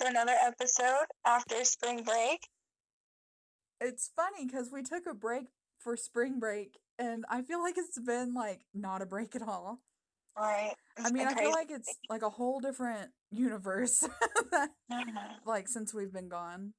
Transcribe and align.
to 0.00 0.06
another 0.08 0.34
episode 0.42 1.04
after 1.26 1.62
spring 1.64 2.02
break. 2.02 2.48
It's 3.80 4.10
funny 4.16 4.46
because 4.46 4.70
we 4.72 4.82
took 4.82 5.06
a 5.06 5.14
break 5.14 5.46
for 5.78 5.96
spring 5.96 6.38
break, 6.38 6.78
and 6.98 7.24
I 7.30 7.42
feel 7.42 7.62
like 7.62 7.76
it's 7.78 7.98
been 7.98 8.34
like 8.34 8.62
not 8.74 9.02
a 9.02 9.06
break 9.06 9.34
at 9.36 9.42
all. 9.42 9.80
Right. 10.36 10.72
I 11.02 11.10
mean, 11.10 11.26
I 11.26 11.34
feel 11.34 11.50
like 11.50 11.70
it's 11.70 11.94
like 12.08 12.22
a 12.22 12.30
whole 12.30 12.60
different 12.60 13.10
universe, 13.30 14.00
that- 14.52 14.70
Mhm. 14.90 15.36
like 15.44 15.68
since 15.68 15.92
we've 15.92 16.12
been 16.12 16.28
gone. 16.28 16.72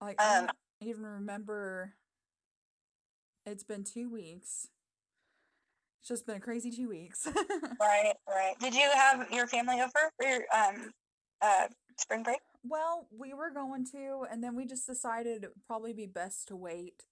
Like 0.00 0.20
I 0.20 0.38
Um, 0.38 0.46
don't 0.46 0.88
even 0.88 1.04
remember. 1.04 1.94
It's 3.46 3.64
been 3.64 3.84
two 3.84 4.08
weeks. 4.10 4.68
It's 6.00 6.08
just 6.08 6.26
been 6.26 6.36
a 6.36 6.40
crazy 6.40 6.70
two 6.70 6.88
weeks. 6.88 7.26
Right, 7.80 8.14
right. 8.28 8.54
Did 8.60 8.74
you 8.74 8.88
have 8.94 9.30
your 9.32 9.46
family 9.48 9.80
over 9.80 9.90
for 10.16 10.26
your 10.28 10.42
um 10.54 10.92
uh 11.42 11.68
spring 11.98 12.22
break? 12.22 12.40
Well, 12.64 13.08
we 13.10 13.34
were 13.34 13.50
going 13.50 13.84
to, 13.92 14.24
and 14.30 14.42
then 14.42 14.54
we 14.54 14.66
just 14.66 14.86
decided 14.86 15.46
probably 15.66 15.92
be 15.92 16.06
best 16.06 16.48
to 16.48 16.56
wait 16.56 17.04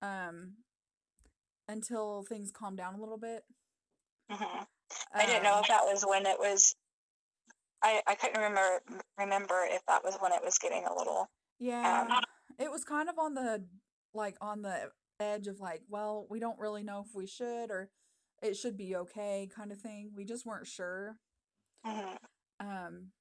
um 0.00 0.54
until 1.68 2.22
things 2.28 2.50
calm 2.50 2.76
down 2.76 2.94
a 2.94 3.00
little 3.00 3.18
bit. 3.18 3.44
hmm 4.30 4.62
I 5.14 5.26
didn't 5.26 5.42
know 5.44 5.56
Um, 5.56 5.62
if 5.62 5.68
that 5.68 5.84
was 5.84 6.04
when 6.06 6.26
it 6.26 6.38
was. 6.38 6.74
I 7.82 8.02
I 8.06 8.14
couldn't 8.14 8.36
remember 8.36 8.80
remember 9.18 9.64
if 9.68 9.82
that 9.86 10.04
was 10.04 10.16
when 10.20 10.32
it 10.32 10.42
was 10.44 10.58
getting 10.58 10.84
a 10.84 10.94
little. 10.94 11.28
yeah, 11.58 12.20
it 12.58 12.70
was 12.70 12.84
kind 12.84 13.08
of 13.08 13.18
on 13.18 13.34
the 13.34 13.64
like 14.14 14.36
on 14.40 14.62
the 14.62 14.90
edge 15.20 15.46
of 15.46 15.60
like, 15.60 15.82
well, 15.88 16.26
we 16.30 16.40
don't 16.40 16.58
really 16.58 16.82
know 16.82 17.04
if 17.06 17.14
we 17.14 17.26
should 17.26 17.70
or 17.70 17.90
it 18.42 18.56
should 18.56 18.76
be 18.76 18.96
okay 18.96 19.48
kind 19.54 19.70
of 19.72 19.78
thing. 19.78 20.12
We 20.14 20.24
just 20.24 20.44
weren't 20.46 20.66
sure. 20.66 21.16
Mhm. 21.86 22.16
Um 22.60 23.12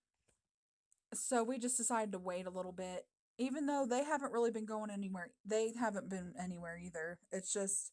so 1.13 1.43
we 1.43 1.59
just 1.59 1.77
decided 1.77 2.11
to 2.11 2.19
wait 2.19 2.45
a 2.45 2.51
little 2.51 2.71
bit 2.71 3.05
even 3.37 3.65
though 3.65 3.87
they 3.89 4.03
haven't 4.03 4.31
really 4.31 4.51
been 4.51 4.65
going 4.65 4.91
anywhere. 4.91 5.31
They 5.43 5.73
haven't 5.79 6.09
been 6.09 6.33
anywhere 6.39 6.77
either. 6.77 7.17
It's 7.31 7.51
just 7.51 7.91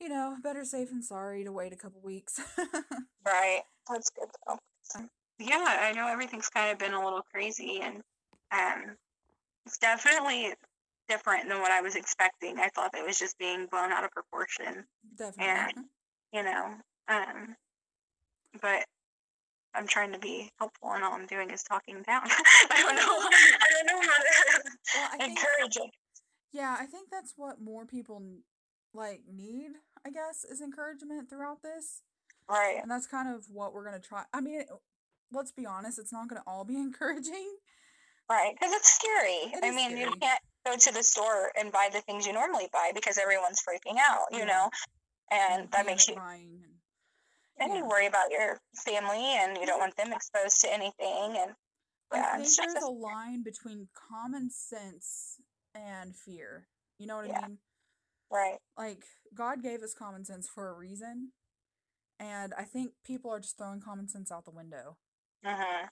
you 0.00 0.08
know, 0.08 0.36
better 0.42 0.64
safe 0.64 0.88
than 0.88 1.02
sorry 1.02 1.44
to 1.44 1.52
wait 1.52 1.72
a 1.72 1.76
couple 1.76 2.00
weeks. 2.02 2.40
Right. 3.22 3.60
That's 3.88 4.08
good 4.10 4.28
though. 4.46 4.58
Yeah, 5.38 5.78
I 5.82 5.92
know 5.92 6.08
everything's 6.08 6.48
kind 6.48 6.72
of 6.72 6.78
been 6.78 6.94
a 6.94 7.04
little 7.04 7.22
crazy, 7.30 7.80
and 7.82 7.96
um, 8.50 8.96
it's 9.66 9.76
definitely 9.76 10.54
different 11.06 11.48
than 11.48 11.60
what 11.60 11.70
I 11.70 11.82
was 11.82 11.96
expecting. 11.96 12.58
I 12.58 12.70
thought 12.74 12.94
it 12.94 13.06
was 13.06 13.18
just 13.18 13.38
being 13.38 13.66
blown 13.70 13.92
out 13.92 14.04
of 14.04 14.10
proportion. 14.10 14.84
Definitely. 15.16 15.44
And, 15.46 15.84
you 16.32 16.42
know. 16.42 16.74
Um, 17.08 17.56
but 18.62 18.86
I'm 19.74 19.86
trying 19.86 20.12
to 20.12 20.18
be 20.18 20.50
helpful, 20.58 20.90
and 20.92 21.04
all 21.04 21.12
I'm 21.14 21.26
doing 21.26 21.50
is 21.50 21.62
talking 21.62 22.02
down. 22.02 22.22
I 22.70 22.82
don't 22.82 22.96
know. 22.96 23.02
I 23.62 23.66
don't 23.76 23.86
know 23.86 24.00
how 24.00 24.18
to 24.22 24.62
Well, 25.18 25.28
encourage 25.30 25.76
it. 25.76 25.90
yeah, 26.52 26.76
I 26.78 26.86
think 26.86 27.08
that's 27.10 27.34
what 27.36 27.60
more 27.60 27.86
people 27.86 28.22
like 28.92 29.22
need, 29.32 29.70
I 30.04 30.10
guess, 30.10 30.44
is 30.50 30.60
encouragement 30.60 31.30
throughout 31.30 31.62
this. 31.62 32.02
Right. 32.48 32.78
And 32.82 32.90
that's 32.90 33.06
kind 33.06 33.32
of 33.32 33.44
what 33.52 33.72
we're 33.72 33.84
going 33.88 34.00
to 34.00 34.06
try. 34.06 34.24
I 34.34 34.40
mean, 34.40 34.60
it, 34.62 34.68
let's 35.32 35.52
be 35.52 35.66
honest, 35.66 35.98
it's 36.00 36.12
not 36.12 36.28
going 36.28 36.42
to 36.42 36.48
all 36.50 36.64
be 36.64 36.74
encouraging. 36.76 37.54
Right. 38.28 38.52
Because 38.58 38.74
it's 38.74 38.92
scary. 38.92 39.52
It 39.54 39.60
I 39.64 39.70
mean, 39.70 39.96
you 39.96 40.10
can't 40.20 40.40
go 40.66 40.76
to 40.76 40.92
the 40.92 41.02
store 41.04 41.52
and 41.58 41.70
buy 41.70 41.88
the 41.92 42.00
things 42.00 42.26
you 42.26 42.32
normally 42.32 42.68
buy 42.72 42.90
because 42.94 43.18
everyone's 43.18 43.60
freaking 43.62 43.96
out. 44.00 44.26
You 44.32 44.38
Yeah. 44.40 44.44
know, 44.46 44.70
and 45.30 45.70
that 45.70 45.86
makes 45.86 46.08
you. 46.08 46.16
buying 46.16 46.60
and 47.58 47.74
you 47.74 47.86
worry 47.86 48.06
about 48.06 48.30
your 48.30 48.58
family, 48.76 49.36
and 49.36 49.56
you 49.58 49.66
don't 49.66 49.80
want 49.80 49.96
them 49.96 50.12
exposed 50.12 50.60
to 50.62 50.72
anything. 50.72 51.36
And 51.36 51.54
yeah, 52.12 52.30
I 52.34 52.42
think 52.42 52.56
there's 52.56 52.82
a- 52.82 52.88
line 52.88 53.42
between 53.42 53.88
common 53.94 54.50
sense 54.50 55.40
and 55.74 56.16
fear. 56.16 56.66
You 56.98 57.06
know 57.06 57.16
what 57.16 57.28
Yeah. 57.28 57.40
I 57.40 57.48
mean? 57.48 57.58
right. 58.30 58.58
Like 58.76 59.04
God 59.34 59.62
gave 59.62 59.82
us 59.82 59.94
common 59.94 60.24
sense 60.24 60.48
for 60.48 60.68
a 60.68 60.74
reason, 60.74 61.32
and 62.18 62.54
I 62.54 62.64
think 62.64 62.92
people 63.04 63.30
are 63.32 63.40
just 63.40 63.56
throwing 63.56 63.80
common 63.80 64.08
sense 64.08 64.30
out 64.32 64.44
the 64.44 64.50
window. 64.50 64.96
hmm 65.44 65.86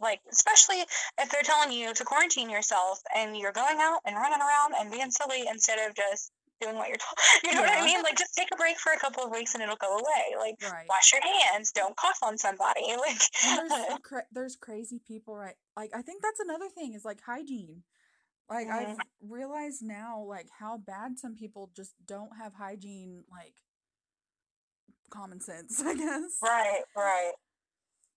Like, 0.00 0.20
especially 0.32 0.80
if 1.18 1.30
they're 1.30 1.42
telling 1.42 1.70
you 1.72 1.92
to 1.92 2.04
quarantine 2.04 2.48
yourself 2.50 3.00
and 3.14 3.36
you're 3.36 3.52
going 3.52 3.78
out 3.80 4.00
and 4.06 4.16
running 4.16 4.40
around 4.40 4.74
and 4.78 4.90
being 4.90 5.10
silly 5.10 5.46
instead 5.46 5.78
of 5.78 5.94
just 5.94 6.32
doing 6.60 6.76
what 6.76 6.88
you're 6.88 6.96
told. 6.96 7.18
You 7.44 7.54
know 7.54 7.62
what 7.62 7.70
I 7.78 7.84
mean? 7.84 8.02
Like, 8.02 8.16
just 8.16 8.34
take 8.34 8.48
a 8.52 8.56
break 8.56 8.78
for 8.78 8.92
a 8.92 8.98
couple 8.98 9.22
of 9.24 9.30
weeks 9.30 9.54
and 9.54 9.62
it'll 9.62 9.76
go 9.76 9.96
away. 9.96 10.34
Like, 10.38 10.56
Right. 10.62 10.86
wash 10.88 11.12
your 11.12 11.20
hands. 11.22 11.72
Don't 11.72 11.96
cough 11.96 12.18
on 12.22 12.38
somebody. 12.38 12.82
Like, 12.98 13.20
And 13.44 13.70
there's 13.70 13.98
cra- 14.02 14.26
there's 14.32 14.56
crazy 14.56 15.00
people, 15.06 15.36
right? 15.36 15.56
Like 15.76 15.90
I 15.94 16.02
think 16.02 16.22
that's 16.22 16.40
another 16.40 16.68
thing 16.68 16.94
is 16.94 17.04
like 17.04 17.20
hygiene. 17.26 17.82
Like 18.48 18.68
I've 18.68 18.96
Mhm. 18.96 19.00
realized 19.22 19.82
now, 19.82 20.20
like 20.22 20.48
how 20.58 20.76
bad 20.78 21.18
some 21.18 21.34
people 21.34 21.70
just 21.76 21.94
don't 22.06 22.30
have 22.40 22.54
hygiene, 22.54 23.24
like 23.30 23.54
common 25.10 25.40
sense. 25.40 25.80
I 25.82 25.94
guess. 25.94 26.38
right, 26.42 26.82
right. 26.96 27.32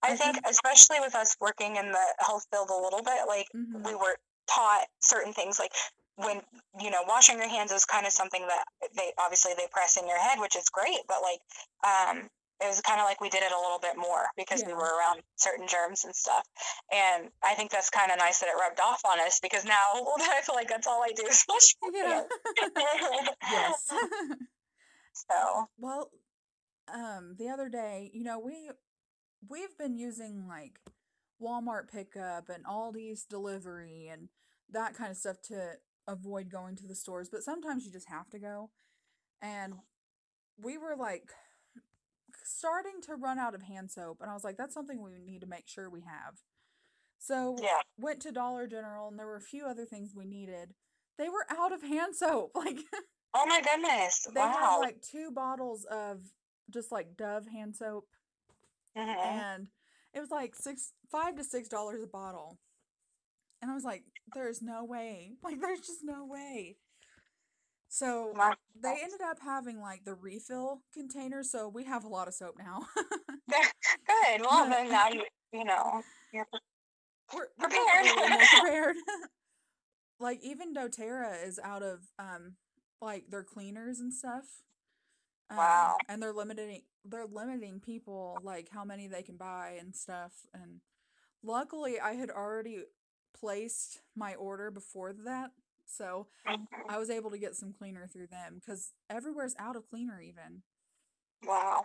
I, 0.04 0.12
I 0.12 0.16
think, 0.16 0.36
think- 0.36 0.48
especially 0.48 1.00
with 1.00 1.16
us 1.16 1.36
working 1.40 1.76
in 1.76 1.92
the 1.92 2.06
health 2.20 2.46
field 2.52 2.70
a 2.70 2.76
little 2.76 3.02
bit, 3.04 3.28
like, 3.28 3.48
Mhm. 3.56 3.84
we 3.86 3.96
were 3.96 4.18
taught 4.48 4.86
certain 5.00 5.34
things 5.34 5.60
like 5.60 5.72
when 6.18 6.42
you 6.82 6.92
know 6.92 7.04
washing 7.08 7.38
your 7.38 7.50
hands 7.50 7.72
is 7.72 7.86
kind 7.86 8.06
of 8.06 8.12
something 8.12 8.46
that 8.48 8.66
they 8.96 9.12
obviously 9.20 9.54
they 9.58 9.68
press 9.72 9.98
in 9.98 10.08
your 10.08 10.20
head 10.20 10.40
which 10.40 10.56
is 10.56 10.70
great 10.70 11.00
but 11.08 11.18
like 11.22 11.40
um 11.86 12.28
it 12.60 12.66
was 12.66 12.82
kind 12.82 13.00
of 13.00 13.06
like 13.06 13.22
we 13.22 13.30
did 13.30 13.44
it 13.44 13.52
a 13.52 13.62
little 13.62 13.78
bit 13.80 13.96
more 13.96 14.26
because 14.36 14.64
we 14.66 14.74
were 14.74 14.98
around 14.98 15.22
certain 15.36 15.68
germs 15.68 16.06
and 16.06 16.16
stuff 16.16 16.44
and 16.92 17.30
i 17.44 17.54
think 17.54 17.70
that's 17.70 17.90
kind 17.90 18.12
of 18.12 18.18
nice 18.18 18.40
that 18.40 18.48
it 18.48 18.60
rubbed 18.60 18.80
off 18.80 19.02
on 19.06 19.20
us 19.20 19.40
because 19.42 19.64
now 19.64 19.94
i 20.22 20.42
feel 20.42 20.56
like 20.56 20.68
that's 20.68 20.88
all 20.88 21.04
i 21.04 21.12
do 21.16 21.24
is 21.30 21.44
wash 21.48 21.76
Yeah. 21.94 22.24
yes. 23.52 23.88
so 25.30 25.68
well, 25.78 26.12
um, 26.94 27.36
the 27.38 27.50
other 27.50 27.70
day, 27.70 28.12
you 28.14 28.24
know, 28.24 28.40
we 28.40 28.70
we've 29.48 29.78
been 29.78 29.98
using 29.98 30.48
like 30.48 30.80
Walmart 31.42 31.90
pickup 31.92 32.50
and 32.50 32.66
Aldi's 32.66 33.24
delivery 33.24 34.10
and 34.12 34.30
that 34.72 34.96
kind 34.96 35.12
of 35.12 35.18
stuff 35.18 35.42
to 35.44 35.74
avoid 36.08 36.50
going 36.50 36.76
to 36.78 36.88
the 36.88 36.96
stores, 36.96 37.30
but 37.30 37.44
sometimes 37.44 37.86
you 37.86 37.92
just 37.92 38.10
have 38.10 38.30
to 38.30 38.40
go. 38.40 38.70
And 39.42 39.74
we 40.62 40.78
were 40.78 40.96
like 40.98 41.30
starting 42.44 43.02
to 43.04 43.16
run 43.16 43.38
out 43.40 43.56
of 43.56 43.64
hand 43.64 43.92
soap, 43.92 44.18
and 44.22 44.30
I 44.30 44.34
was 44.34 44.44
like, 44.44 44.58
that's 44.58 44.74
something 44.74 45.02
we 45.02 45.12
need 45.20 45.42
to 45.42 45.48
make 45.48 45.68
sure 45.68 45.90
we 45.90 46.02
have. 46.02 46.36
So 47.20 47.58
yeah 47.62 47.82
went 48.00 48.22
to 48.22 48.32
Dollar 48.32 48.68
General, 48.68 49.08
and 49.10 49.18
there 49.20 49.26
were 49.26 49.36
a 49.38 49.42
few 49.42 49.66
other 49.66 49.86
things 49.86 50.14
we 50.16 50.26
needed. 50.26 50.74
They 51.18 51.30
were 51.30 51.46
out 51.50 51.72
of 51.74 51.82
hand 51.82 52.16
soap. 52.16 52.52
Like 52.56 52.78
oh 53.34 53.46
my 53.46 53.62
goodness 53.62 54.26
they 54.34 54.40
had 54.40 54.78
like 54.78 55.02
two 55.02 55.30
bottles 55.32 55.86
of 55.92 56.22
just 56.72 56.92
like 56.92 57.18
Dove 57.18 57.48
hand 57.48 57.76
soap, 57.76 58.06
Mhm. 58.98 59.16
and 59.18 59.68
it 60.14 60.20
was 60.20 60.32
like 60.32 60.56
six, 60.56 60.94
five 61.12 61.36
to 61.36 61.44
six 61.44 61.68
dollars 61.70 62.02
a 62.02 62.08
bottle. 62.08 62.58
And 63.62 63.72
I 63.72 63.74
was 63.74 63.84
like, 63.84 64.04
"There's 64.34 64.62
no 64.62 64.84
way! 64.84 65.34
Like, 65.44 65.60
there's 65.62 65.80
just 65.82 66.04
no 66.04 66.26
way." 66.26 66.78
So 67.90 68.34
they 68.82 68.96
ended 69.02 69.22
up 69.22 69.38
having 69.42 69.80
like 69.80 70.04
the 70.06 70.14
refill 70.14 70.82
container, 70.94 71.44
so 71.44 71.68
we 71.70 71.86
have 71.86 72.04
a 72.04 72.08
lot 72.10 72.28
of 72.28 72.34
soap 72.34 72.56
now. 72.60 72.82
good 73.50 74.42
well 74.42 74.70
then 74.70 74.90
now 74.92 75.10
you 75.10 75.24
you 75.54 75.64
know 75.64 76.02
you're 76.34 76.46
we're, 77.34 77.48
we're 77.58 77.70
Prepared. 77.70 78.06
definitely 78.06 78.12
a 78.12 78.16
little 78.24 78.30
more 78.30 78.48
prepared. 78.62 78.96
like 80.20 80.40
even 80.44 80.74
DoTerra 80.74 81.46
is 81.48 81.60
out 81.64 81.84
of 81.84 82.00
um 82.20 82.56
like 83.02 83.26
their 83.30 83.44
cleaners 83.44 84.00
and 84.00 84.14
stuff. 84.14 84.46
Um, 85.50 85.58
Wow. 85.58 85.98
And 86.10 86.22
they're 86.22 86.34
limiting 86.34 86.82
they're 87.06 87.26
limiting 87.26 87.80
people 87.80 88.38
like 88.44 88.70
how 88.72 88.84
many 88.84 89.08
they 89.08 89.24
can 89.24 89.38
buy 89.38 89.78
and 89.80 89.96
stuff. 89.96 90.34
And 90.54 90.82
luckily, 91.44 92.00
I 92.00 92.14
had 92.14 92.30
already 92.30 92.84
placed 93.40 94.02
my 94.16 94.36
order 94.36 94.72
before 94.72 95.14
that, 95.26 95.52
so. 95.86 96.28
I 96.90 96.98
was 96.98 97.10
able 97.10 97.32
to 97.32 97.38
get 97.38 97.56
some 97.56 97.74
cleaner 97.74 98.08
through 98.08 98.28
them 98.28 98.56
because 98.60 98.94
everywhere's 99.10 99.56
out 99.60 99.76
of 99.76 99.90
cleaner 99.90 100.22
even. 100.22 100.64
Wow. 101.46 101.84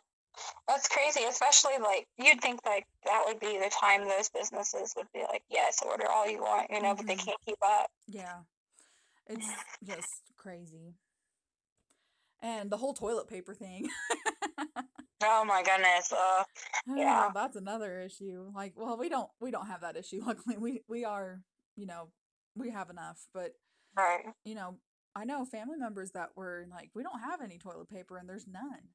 That's 0.69 0.89
crazy, 0.89 1.25
especially 1.29 1.75
like 1.81 2.07
you'd 2.19 2.41
think 2.41 2.61
like 2.65 2.87
that 3.05 3.25
would 3.27 3.41
be 3.41 3.59
the 3.59 3.71
time 3.81 4.07
those 4.09 4.29
businesses 4.31 4.95
would 4.97 5.09
be 5.13 5.21
like, 5.31 5.43
yes, 5.51 5.81
order 5.85 6.07
all 6.09 6.29
you 6.31 6.41
want, 6.41 6.71
you 6.71 6.81
know, 6.81 6.95
but 6.95 7.07
they 7.07 7.17
Mhm. 7.17 7.25
can't 7.27 7.41
keep 7.47 7.59
up. 7.65 7.91
Yeah. 8.07 8.41
It's 9.27 9.47
just 9.85 10.23
crazy. 10.37 10.95
And 12.41 12.71
the 12.71 12.77
whole 12.79 12.95
toilet 12.95 13.29
paper 13.29 13.55
thing. 13.55 13.89
Oh 15.25 15.45
my 15.45 15.63
goodness. 15.63 16.13
Uh, 16.13 16.45
Yeah. 16.87 17.29
Oh, 17.29 17.33
that's 17.35 17.57
another 17.57 18.01
issue. 18.01 18.51
Like, 18.55 18.73
well, 18.77 18.97
we 18.97 19.09
don't 19.09 19.31
we 19.41 19.51
don't 19.51 19.67
have 19.67 19.83
that 19.83 19.97
issue. 19.97 20.23
Luckily, 20.27 20.57
we 20.59 20.83
we 20.89 21.05
are, 21.05 21.43
you 21.77 21.87
know, 21.87 22.11
we 22.57 22.71
have 22.71 22.91
enough, 22.91 23.27
but 23.33 23.53
right. 23.97 24.25
you 24.45 24.55
know, 24.55 24.79
I 25.15 25.25
know 25.25 25.45
family 25.45 25.77
members 25.79 26.13
that 26.13 26.31
were 26.37 26.67
like, 26.71 26.91
we 26.95 27.03
don't 27.03 27.21
have 27.21 27.41
any 27.43 27.59
toilet 27.59 27.89
paper 27.89 28.17
and 28.19 28.29
there's 28.29 28.47
none. 28.47 28.89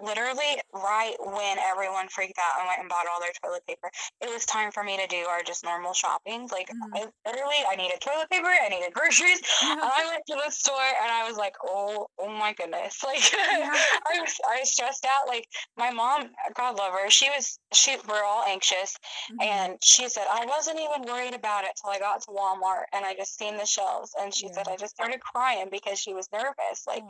Literally 0.00 0.60
right 0.72 1.14
when 1.20 1.58
everyone 1.58 2.08
freaked 2.08 2.38
out 2.38 2.60
and 2.60 2.68
went 2.68 2.80
and 2.80 2.88
bought 2.88 3.06
all 3.10 3.20
their 3.20 3.34
toilet 3.42 3.66
paper, 3.66 3.90
it 4.20 4.30
was 4.32 4.44
time 4.46 4.70
for 4.72 4.82
me 4.82 4.96
to 4.96 5.06
do 5.06 5.24
our 5.28 5.42
just 5.42 5.64
normal 5.64 5.92
shopping. 5.92 6.48
Like 6.50 6.68
mm. 6.68 6.90
I 6.94 7.06
literally, 7.26 7.60
I 7.68 7.76
needed 7.76 8.00
toilet 8.00 8.28
paper, 8.30 8.48
I 8.48 8.68
needed 8.68 8.92
groceries, 8.92 9.40
yeah. 9.62 9.72
and 9.72 9.80
I 9.82 10.06
went 10.10 10.22
to 10.28 10.36
the 10.44 10.50
store 10.50 10.90
and 11.02 11.10
I 11.10 11.28
was 11.28 11.36
like, 11.36 11.54
oh, 11.64 12.06
oh 12.18 12.30
my 12.30 12.52
goodness, 12.52 13.02
like 13.04 13.32
yeah. 13.32 13.72
I 13.72 14.20
was, 14.20 14.34
I 14.48 14.60
was 14.60 14.72
stressed 14.72 15.06
out. 15.06 15.28
Like 15.28 15.46
my 15.76 15.90
mom, 15.90 16.30
God 16.54 16.76
love 16.76 16.92
her, 16.92 17.10
she 17.10 17.28
was, 17.30 17.58
she, 17.72 17.96
we're 18.08 18.24
all 18.24 18.44
anxious, 18.46 18.96
mm-hmm. 19.30 19.42
and 19.42 19.78
she 19.82 20.08
said 20.08 20.24
I 20.30 20.46
wasn't 20.46 20.80
even 20.80 21.02
worried 21.02 21.34
about 21.34 21.64
it 21.64 21.70
till 21.80 21.90
I 21.90 21.98
got 21.98 22.22
to 22.22 22.30
Walmart 22.30 22.84
and 22.92 23.04
I 23.04 23.14
just 23.14 23.38
seen 23.38 23.56
the 23.56 23.66
shelves, 23.66 24.14
and 24.20 24.34
she 24.34 24.46
yeah. 24.46 24.52
said 24.54 24.68
I 24.68 24.76
just 24.76 24.94
started 24.94 25.20
crying 25.20 25.68
because 25.70 25.98
she 25.98 26.14
was 26.14 26.28
nervous, 26.32 26.86
like 26.86 27.02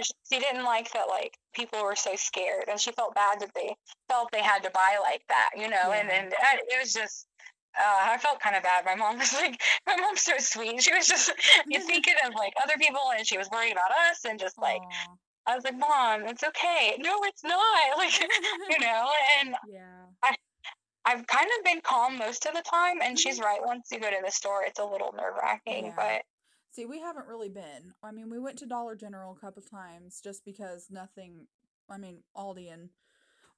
she 0.00 0.38
didn't 0.38 0.64
like 0.64 0.92
that, 0.92 1.08
like 1.08 1.38
people 1.54 1.82
were 1.82 1.96
so 1.96 2.16
scared, 2.22 2.64
and 2.68 2.80
she 2.80 2.92
felt 2.92 3.14
bad 3.14 3.40
that 3.40 3.50
they 3.54 3.74
felt 4.08 4.30
they 4.32 4.42
had 4.42 4.62
to 4.62 4.70
buy 4.70 4.98
like 5.02 5.22
that, 5.28 5.50
you 5.56 5.68
know, 5.68 5.88
yeah. 5.88 6.00
and 6.00 6.10
and 6.10 6.32
it 6.32 6.80
was 6.80 6.92
just. 6.92 7.26
Uh, 7.74 8.12
I 8.12 8.18
felt 8.18 8.38
kind 8.38 8.54
of 8.54 8.62
bad. 8.62 8.84
My 8.84 8.94
mom 8.94 9.18
was 9.18 9.32
like, 9.32 9.58
my 9.86 9.96
mom's 9.96 10.20
so 10.20 10.34
sweet. 10.36 10.82
She 10.82 10.92
was 10.92 11.06
just 11.08 11.32
you 11.66 11.80
thinking 11.80 12.16
of 12.26 12.34
like 12.34 12.52
other 12.62 12.74
people, 12.78 13.00
and 13.16 13.26
she 13.26 13.38
was 13.38 13.48
worried 13.50 13.72
about 13.72 13.90
us, 14.10 14.26
and 14.28 14.38
just 14.38 14.58
like 14.58 14.82
Aww. 14.82 15.16
I 15.46 15.54
was 15.54 15.64
like, 15.64 15.78
Mom, 15.78 16.22
it's 16.26 16.44
okay. 16.44 16.96
No, 16.98 17.20
it's 17.24 17.44
not. 17.44 17.58
Like, 17.96 18.20
you 18.70 18.80
know, 18.80 19.08
and 19.40 19.54
yeah. 19.70 20.06
I, 20.22 20.34
I've 21.04 21.26
kind 21.26 21.46
of 21.58 21.64
been 21.64 21.80
calm 21.82 22.18
most 22.18 22.46
of 22.46 22.54
the 22.54 22.62
time, 22.62 23.00
and 23.02 23.18
she's 23.18 23.36
mm-hmm. 23.36 23.44
right. 23.44 23.60
Once 23.62 23.88
you 23.92 24.00
go 24.00 24.10
to 24.10 24.16
the 24.24 24.30
store, 24.30 24.64
it's 24.66 24.78
a 24.80 24.84
little 24.84 25.12
nerve 25.16 25.34
wracking, 25.40 25.86
yeah. 25.86 25.92
but. 25.96 26.22
See, 26.72 26.86
we 26.86 27.00
haven't 27.00 27.26
really 27.26 27.50
been. 27.50 27.92
I 28.02 28.12
mean, 28.12 28.30
we 28.30 28.38
went 28.38 28.58
to 28.58 28.66
Dollar 28.66 28.96
General 28.96 29.36
a 29.36 29.40
couple 29.40 29.62
times 29.62 30.20
just 30.22 30.44
because 30.44 30.88
nothing. 30.90 31.46
I 31.92 31.98
mean, 31.98 32.22
Aldi 32.36 32.72
and 32.72 32.88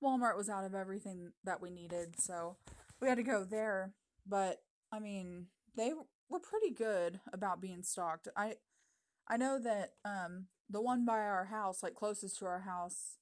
Walmart 0.03 0.37
was 0.37 0.49
out 0.49 0.65
of 0.65 0.75
everything 0.75 1.33
that 1.45 1.63
we 1.63 1.71
needed, 1.71 2.21
so 2.21 2.57
we 3.01 3.09
had 3.09 3.17
to 3.17 3.23
go 3.23 3.45
there. 3.45 3.95
But 4.27 4.63
I 4.93 4.99
mean, 4.99 5.47
they 5.77 5.93
were 6.29 6.41
pretty 6.41 6.71
good 6.71 7.21
about 7.33 7.61
being 7.61 7.83
stocked. 7.83 8.29
I 8.37 8.55
I 9.29 9.37
know 9.37 9.59
that 9.61 9.93
um 10.05 10.47
the 10.69 10.81
one 10.81 11.05
by 11.05 11.19
our 11.19 11.47
house, 11.47 11.83
like 11.83 11.95
closest 11.95 12.39
to 12.39 12.47
our 12.47 12.61
house, 12.61 13.19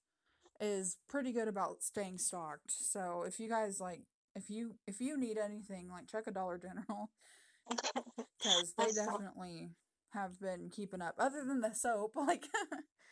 is 0.60 0.98
pretty 1.08 1.32
good 1.32 1.48
about 1.48 1.82
staying 1.82 2.18
stocked. 2.18 2.70
So 2.70 3.24
if 3.26 3.40
you 3.40 3.48
guys 3.48 3.80
like, 3.80 4.02
if 4.34 4.48
you 4.48 4.76
if 4.86 5.00
you 5.00 5.18
need 5.18 5.38
anything, 5.38 5.88
like 5.90 6.06
check 6.06 6.26
a 6.26 6.30
Dollar 6.30 6.58
General, 6.58 7.10
because 7.68 8.74
they 8.78 8.92
definitely 8.92 9.70
have 10.14 10.40
been 10.40 10.70
keeping 10.70 11.02
up. 11.02 11.14
Other 11.18 11.44
than 11.46 11.60
the 11.60 11.74
soap, 11.74 12.12
like 12.16 12.46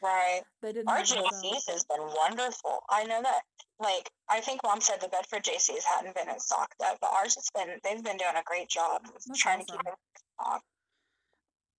right, 0.02 0.43
they 0.62 0.73
didn't. 0.73 0.88
Our 0.88 1.00
JC's 1.00 1.67
has 1.69 1.85
been 1.85 2.06
wonderful. 2.17 2.81
I 2.88 3.05
know 3.05 3.23
that. 3.23 3.43
Like 3.79 4.11
I 4.29 4.41
think 4.41 4.61
Mom 4.62 4.81
said 4.81 5.00
the 5.00 5.08
Bedford 5.08 5.44
JC's 5.44 5.85
hadn't 5.85 6.14
been 6.14 6.29
in 6.29 6.38
stock 6.38 6.75
yet, 6.81 6.99
but 7.00 7.11
ours 7.12 7.35
has 7.35 7.49
been. 7.55 7.76
They've 7.82 8.05
been 8.05 8.19
doing 8.19 8.37
a 8.37 8.43
great 8.44 8.69
job 8.69 9.02
trying 9.37 9.61
awesome. 9.61 9.79
to 9.79 9.85
keep 9.85 9.93
it 9.93 9.99
stock 10.41 10.62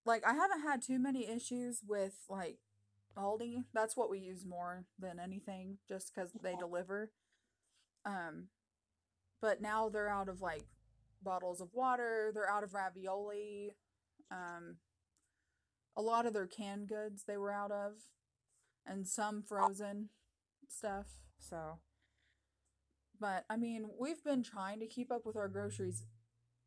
like 0.04 0.26
I 0.26 0.34
haven't 0.34 0.62
had 0.62 0.82
too 0.82 0.98
many 0.98 1.28
issues 1.28 1.80
with 1.86 2.14
like 2.28 2.58
Aldi. 3.16 3.64
That's 3.72 3.96
what 3.96 4.10
we 4.10 4.18
use 4.18 4.44
more 4.44 4.84
than 4.98 5.20
anything, 5.20 5.78
just 5.88 6.12
because 6.14 6.30
they 6.42 6.54
deliver. 6.56 7.10
Um, 8.04 8.48
but 9.40 9.60
now 9.60 9.88
they're 9.88 10.08
out 10.08 10.28
of 10.28 10.40
like 10.40 10.64
bottles 11.22 11.60
of 11.60 11.68
water. 11.72 12.32
They're 12.34 12.50
out 12.50 12.64
of 12.64 12.74
ravioli. 12.74 13.72
Um, 14.30 14.76
a 15.96 16.02
lot 16.02 16.26
of 16.26 16.32
their 16.32 16.46
canned 16.46 16.88
goods 16.88 17.24
they 17.24 17.36
were 17.36 17.52
out 17.52 17.70
of, 17.70 17.92
and 18.86 19.06
some 19.06 19.42
frozen 19.42 20.08
stuff. 20.68 21.06
So, 21.38 21.78
but 23.20 23.44
I 23.50 23.56
mean, 23.56 23.86
we've 23.98 24.22
been 24.24 24.42
trying 24.42 24.80
to 24.80 24.86
keep 24.86 25.10
up 25.10 25.26
with 25.26 25.36
our 25.36 25.48
groceries. 25.48 26.04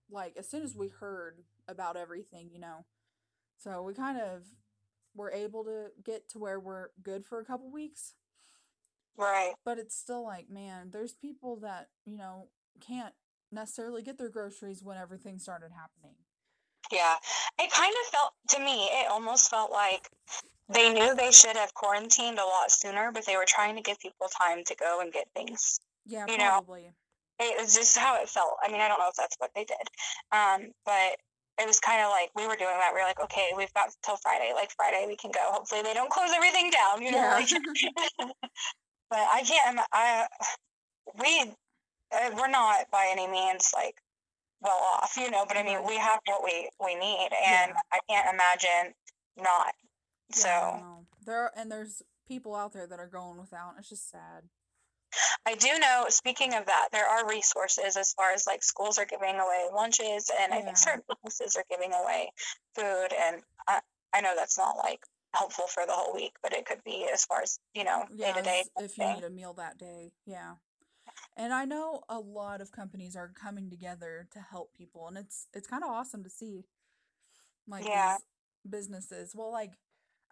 Like 0.10 0.38
as 0.38 0.48
soon 0.50 0.62
as 0.62 0.75
we 0.75 0.89
heard 0.89 1.39
about 1.68 1.98
everything, 1.98 2.50
you 2.51 2.60
know, 2.60 2.86
so 3.57 3.81
we 3.81 3.94
kind 3.94 4.19
of 4.19 4.44
were 5.16 5.31
able 5.31 5.63
to 5.63 5.88
get 6.04 6.30
to 6.30 6.39
where 6.39 6.60
we're 6.60 6.89
good 7.01 7.25
for 7.25 7.39
a 7.39 7.45
couple 7.45 7.72
weeks. 7.72 8.13
Right. 9.18 9.54
But 9.63 9.80
it's 9.80 9.95
still 9.95 10.24
like, 10.24 10.50
man, 10.50 10.89
there's 10.92 11.13
people 11.13 11.57
that, 11.62 11.88
you 12.06 12.18
know, 12.18 12.50
can't 12.86 13.13
necessarily 13.51 14.04
get 14.04 14.18
their 14.18 14.30
groceries 14.30 14.83
when 14.83 14.98
everything 14.98 15.39
started 15.39 15.72
happening. 15.72 16.16
Yeah. 16.92 17.16
It 17.60 17.72
kind 17.72 17.94
of 17.94 18.12
felt, 18.12 18.34
to 18.50 18.60
me, 18.60 18.90
it 18.92 19.10
almost 19.10 19.50
felt 19.50 19.72
like 19.72 20.10
they 20.70 20.92
knew 20.92 21.16
they 21.16 21.32
should 21.32 21.56
have 21.56 21.74
quarantined 21.74 22.40
a 22.40 22.46
lot 22.46 22.72
sooner, 22.72 23.12
but 23.12 23.26
they 23.26 23.38
were 23.38 23.46
trying 23.48 23.76
to 23.76 23.82
give 23.82 24.00
people 24.00 24.28
time 24.28 24.64
to 24.66 24.76
go 24.76 25.00
and 25.02 25.14
get 25.14 25.28
things. 25.36 25.80
Yeah, 26.06 26.26
you 26.28 26.38
probably. 26.38 26.84
Know? 26.84 27.48
It 27.48 27.62
was 27.62 27.76
just 27.76 27.98
how 27.98 28.22
it 28.22 28.30
felt. 28.30 28.58
I 28.64 28.72
mean, 28.72 28.82
I 28.82 28.88
don't 28.88 29.00
know 29.00 29.10
if 29.10 29.16
that's 29.16 29.36
what 29.40 29.52
they 29.56 29.66
did. 29.66 29.86
Um, 30.32 30.72
but 30.86 31.18
it 31.60 31.68
was 31.68 31.80
kind 31.80 32.02
of 32.02 32.10
like 32.10 32.30
we 32.36 32.48
were 32.48 32.56
doing 32.56 32.76
that. 32.78 32.92
We 32.94 33.00
were 33.00 33.06
like, 33.06 33.22
okay, 33.22 33.52
we've 33.56 33.74
got 33.74 33.90
till 34.04 34.18
Friday. 34.18 34.52
Like 34.54 34.72
Friday, 34.76 35.06
we 35.08 35.16
can 35.16 35.32
go. 35.32 35.42
Hopefully, 35.52 35.82
they 35.84 35.94
don't 35.94 36.10
close 36.10 36.32
everything 36.34 36.72
down. 36.72 37.02
You 37.02 37.12
know, 37.12 37.38
yeah. 37.38 37.86
but 39.10 39.20
I 39.20 39.44
can't. 39.44 39.80
I 39.92 40.28
we 41.20 41.54
uh, 42.12 42.32
we're 42.38 42.50
not 42.50 42.90
by 42.92 43.08
any 43.12 43.28
means 43.28 43.72
like 43.76 43.96
well 44.65 44.81
off, 44.95 45.13
you 45.15 45.31
know. 45.31 45.45
But 45.47 45.57
I 45.57 45.63
mean, 45.63 45.79
we 45.88 45.97
have 45.97 46.19
what 46.25 46.44
we 46.44 46.69
we 46.83 46.95
need, 46.95 47.29
and 47.31 47.71
yeah. 47.71 47.81
I 47.94 48.00
can't 48.09 48.33
imagine 48.33 48.94
not. 49.38 49.73
So 50.31 50.50
yeah, 50.50 50.81
there 51.25 51.51
and 51.56 51.71
there's 51.71 52.01
people 52.27 52.56
out 52.56 52.73
there 52.73 52.88
that 52.88 53.00
are 53.00 53.07
going 53.07 53.38
without. 53.39 53.75
It's 53.79 53.89
just 53.89 54.09
sad. 54.09 54.50
I 55.45 55.56
do 55.56 55.69
know, 55.79 56.06
speaking 56.09 56.56
of 56.56 56.65
that, 56.65 56.89
there 56.91 57.07
are 57.07 57.29
resources 57.29 57.95
as 57.95 58.13
far 58.13 58.33
as 58.33 58.45
like 58.47 58.63
schools 58.63 58.97
are 58.97 59.06
giving 59.06 59.35
away 59.35 59.67
lunches, 59.73 60.29
and 60.41 60.51
yeah. 60.51 60.59
I 60.59 60.62
think 60.62 60.77
certain 60.77 61.03
businesses 61.07 61.56
are 61.56 61.63
giving 61.69 61.94
away 61.94 62.31
food. 62.75 63.09
And 63.17 63.41
I, 63.67 63.79
I 64.13 64.21
know 64.21 64.33
that's 64.35 64.57
not 64.57 64.75
like 64.77 65.00
helpful 65.33 65.67
for 65.67 65.85
the 65.85 65.94
whole 65.94 66.13
week, 66.13 66.33
but 66.41 66.53
it 66.53 66.65
could 66.65 66.83
be 66.83 67.07
as 67.13 67.25
far 67.25 67.41
as, 67.41 67.59
you 67.73 67.83
know, 67.83 68.06
day 68.17 68.33
to 68.33 68.41
day. 68.41 68.63
If 68.77 68.97
you 68.97 69.13
need 69.13 69.23
a 69.23 69.29
meal 69.29 69.53
that 69.53 69.77
day. 69.77 70.12
Yeah. 70.25 70.56
And 71.38 71.54
I 71.54 71.66
know 71.66 72.02
a 72.08 72.20
lot 72.20 72.62
of 72.62 72.72
companies 72.72 73.16
are 73.16 73.32
coming 73.34 73.70
together 73.70 74.28
to 74.32 74.40
help 74.40 74.74
people, 74.74 75.08
and 75.08 75.18
it's 75.18 75.48
it's 75.54 75.68
kind 75.68 75.84
of 75.84 75.90
awesome 75.90 76.24
to 76.24 76.30
see, 76.30 76.64
like 77.68 77.86
yeah. 77.86 78.18
businesses. 78.70 79.34
Well, 79.36 79.51
like 79.51 79.74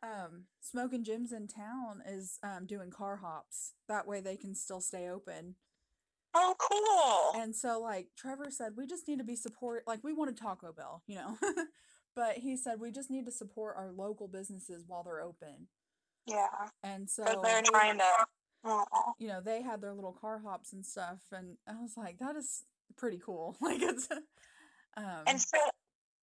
um, 0.03 0.43
Smoking 0.61 1.03
Gyms 1.03 1.31
in 1.31 1.47
town 1.47 2.01
is 2.07 2.37
um, 2.43 2.65
doing 2.65 2.91
car 2.91 3.17
hops. 3.17 3.73
That 3.87 4.07
way 4.07 4.21
they 4.21 4.35
can 4.35 4.53
still 4.53 4.81
stay 4.81 5.09
open. 5.09 5.55
Oh, 6.35 6.55
cool. 6.57 7.41
And 7.41 7.55
so, 7.55 7.79
like, 7.79 8.07
Trevor 8.17 8.49
said, 8.49 8.73
we 8.75 8.87
just 8.87 9.07
need 9.07 9.19
to 9.19 9.23
be 9.23 9.35
support. 9.35 9.83
Like, 9.85 10.03
we 10.03 10.13
wanted 10.13 10.35
Taco 10.35 10.73
Bell, 10.73 11.03
you 11.07 11.15
know? 11.15 11.37
but 12.15 12.37
he 12.39 12.57
said, 12.57 12.79
we 12.79 12.91
just 12.91 13.11
need 13.11 13.25
to 13.25 13.31
support 13.31 13.75
our 13.77 13.91
local 13.91 14.27
businesses 14.27 14.83
while 14.87 15.03
they're 15.03 15.21
open. 15.21 15.67
Yeah. 16.25 16.47
And 16.81 17.09
so 17.09 17.23
they're 17.43 17.61
trying 17.61 17.99
to, 17.99 18.25
you 19.19 19.27
know, 19.27 19.41
they 19.41 19.61
had 19.61 19.81
their 19.81 19.93
little 19.93 20.13
car 20.13 20.39
hops 20.43 20.73
and 20.73 20.85
stuff. 20.85 21.19
And 21.31 21.57
I 21.67 21.81
was 21.81 21.97
like, 21.97 22.19
that 22.19 22.35
is 22.35 22.63
pretty 22.97 23.19
cool. 23.23 23.57
like, 23.61 23.81
it's, 23.81 24.07
um, 24.95 25.23
and 25.27 25.41
so 25.41 25.57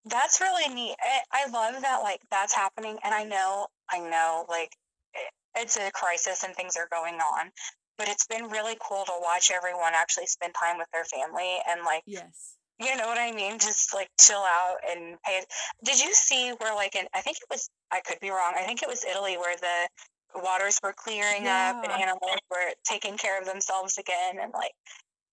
that's 0.05 0.41
really 0.41 0.73
neat. 0.73 0.95
I, 0.99 1.45
I 1.45 1.49
love 1.51 1.81
that 1.81 2.01
like 2.01 2.21
that's 2.31 2.53
happening, 2.53 2.97
and 3.03 3.13
I 3.13 3.23
know 3.23 3.67
I 3.89 3.99
know 3.99 4.45
like 4.49 4.71
it, 5.13 5.31
it's 5.55 5.77
a 5.77 5.91
crisis 5.91 6.43
and 6.43 6.55
things 6.55 6.75
are 6.75 6.87
going 6.91 7.15
on, 7.15 7.51
but 7.97 8.07
it's 8.07 8.25
been 8.25 8.45
really 8.45 8.75
cool 8.81 9.03
to 9.05 9.13
watch 9.21 9.51
everyone 9.53 9.93
actually 9.93 10.25
spend 10.25 10.53
time 10.59 10.77
with 10.77 10.87
their 10.93 11.05
family 11.05 11.57
and 11.69 11.81
like 11.85 12.03
yes. 12.05 12.55
You 12.79 12.97
know 12.97 13.05
what 13.05 13.19
I 13.19 13.31
mean? 13.31 13.59
Just 13.59 13.93
like 13.93 14.09
chill 14.19 14.41
out 14.41 14.77
and 14.89 15.15
pay. 15.23 15.43
Did 15.83 16.01
you 16.01 16.11
see 16.15 16.51
where 16.57 16.73
like 16.73 16.95
in 16.95 17.05
I 17.13 17.21
think 17.21 17.37
it 17.37 17.45
was 17.47 17.69
I 17.91 18.01
could 18.01 18.19
be 18.19 18.31
wrong. 18.31 18.53
I 18.57 18.63
think 18.63 18.81
it 18.81 18.89
was 18.89 19.05
Italy 19.05 19.37
where 19.37 19.55
the 19.55 19.87
waters 20.35 20.79
were 20.83 20.93
clearing 20.93 21.43
yeah. 21.43 21.73
up 21.75 21.83
and 21.83 21.91
animals 21.91 22.39
were 22.49 22.73
taking 22.83 23.17
care 23.17 23.39
of 23.39 23.45
themselves 23.45 23.97
again 23.97 24.41
and 24.41 24.53
like 24.53 24.71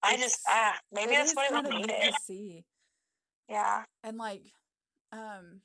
I 0.02 0.14
it's, 0.14 0.22
just 0.22 0.40
ah 0.48 0.74
maybe 0.92 1.12
that's 1.12 1.34
what 1.34 1.52
it 1.52 1.70
needed. 1.70 1.88
To 1.88 2.12
see. 2.24 2.64
Yeah. 3.48 3.84
And 4.04 4.16
like 4.16 4.42
um 5.12 5.60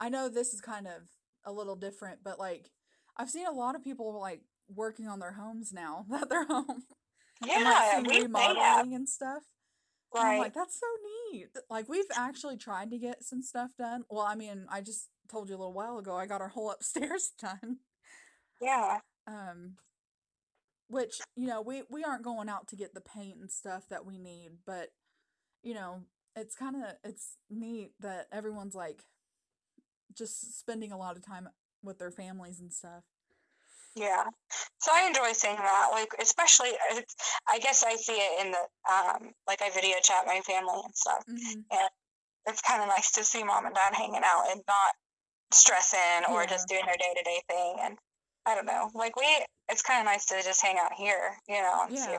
I 0.00 0.08
know 0.08 0.28
this 0.28 0.52
is 0.52 0.60
kind 0.60 0.86
of 0.86 1.02
a 1.44 1.52
little 1.52 1.76
different, 1.76 2.20
but 2.24 2.38
like 2.38 2.70
I've 3.16 3.30
seen 3.30 3.46
a 3.46 3.52
lot 3.52 3.74
of 3.74 3.82
people 3.82 4.18
like 4.20 4.42
working 4.68 5.08
on 5.08 5.20
their 5.20 5.32
homes 5.32 5.72
now 5.72 6.06
that 6.10 6.28
they're 6.28 6.46
home. 6.46 6.84
Yeah, 7.44 7.98
and, 7.98 8.06
like, 8.06 8.22
remodeling 8.22 8.94
and 8.94 9.08
stuff. 9.08 9.42
Right. 10.14 10.38
Like 10.38 10.54
that's 10.54 10.78
so 10.80 10.86
neat. 11.30 11.48
Like 11.68 11.88
we've 11.88 12.04
actually 12.16 12.56
tried 12.56 12.90
to 12.90 12.98
get 12.98 13.22
some 13.22 13.42
stuff 13.42 13.72
done. 13.78 14.04
Well, 14.08 14.24
I 14.24 14.34
mean, 14.34 14.66
I 14.70 14.80
just 14.80 15.08
told 15.30 15.48
you 15.48 15.56
a 15.56 15.58
little 15.58 15.72
while 15.72 15.98
ago 15.98 16.16
I 16.16 16.26
got 16.26 16.40
our 16.40 16.48
whole 16.48 16.70
upstairs 16.72 17.32
done. 17.40 17.78
Yeah. 18.60 19.00
Um 19.26 19.76
which, 20.88 21.20
you 21.36 21.48
know, 21.48 21.60
we 21.60 21.82
we 21.90 22.04
aren't 22.04 22.22
going 22.22 22.48
out 22.48 22.68
to 22.68 22.76
get 22.76 22.94
the 22.94 23.00
paint 23.00 23.38
and 23.40 23.50
stuff 23.50 23.88
that 23.88 24.06
we 24.06 24.18
need, 24.18 24.50
but 24.64 24.90
you 25.62 25.74
know, 25.74 26.02
it's 26.36 26.54
kind 26.54 26.76
of 26.76 26.82
it's 27.02 27.36
neat 27.50 27.92
that 28.00 28.26
everyone's 28.30 28.74
like 28.74 29.04
just 30.14 30.58
spending 30.58 30.92
a 30.92 30.98
lot 30.98 31.16
of 31.16 31.26
time 31.26 31.48
with 31.82 31.98
their 31.98 32.10
families 32.10 32.60
and 32.60 32.72
stuff. 32.72 33.04
Yeah. 33.96 34.24
So 34.78 34.92
I 34.92 35.06
enjoy 35.06 35.32
seeing 35.32 35.56
that. 35.56 35.88
Like, 35.90 36.10
especially, 36.20 36.70
I 37.48 37.58
guess 37.58 37.82
I 37.82 37.96
see 37.96 38.12
it 38.12 38.44
in 38.44 38.52
the, 38.52 38.92
um, 38.92 39.32
like 39.48 39.62
I 39.62 39.70
video 39.70 39.96
chat 40.02 40.26
my 40.26 40.40
family 40.46 40.80
and 40.84 40.94
stuff. 40.94 41.24
Mm-hmm. 41.28 41.60
And 41.72 41.90
it's 42.46 42.60
kind 42.60 42.82
of 42.82 42.88
nice 42.88 43.10
to 43.12 43.24
see 43.24 43.42
mom 43.42 43.64
and 43.64 43.74
dad 43.74 43.94
hanging 43.94 44.20
out 44.22 44.44
and 44.52 44.60
not 44.68 44.92
stressing 45.52 46.28
or 46.30 46.42
yeah. 46.42 46.46
just 46.46 46.68
doing 46.68 46.84
their 46.84 46.96
day 46.96 47.14
to 47.16 47.24
day 47.24 47.40
thing. 47.48 47.76
And 47.82 47.98
I 48.46 48.54
don't 48.54 48.66
know, 48.66 48.90
like 48.94 49.16
we, 49.16 49.26
it's 49.68 49.82
kind 49.82 50.00
of 50.00 50.06
nice 50.06 50.26
to 50.26 50.42
just 50.42 50.62
hang 50.62 50.76
out 50.78 50.92
here, 50.92 51.36
you 51.48 51.60
know. 51.60 51.86
yeah. 51.90 52.18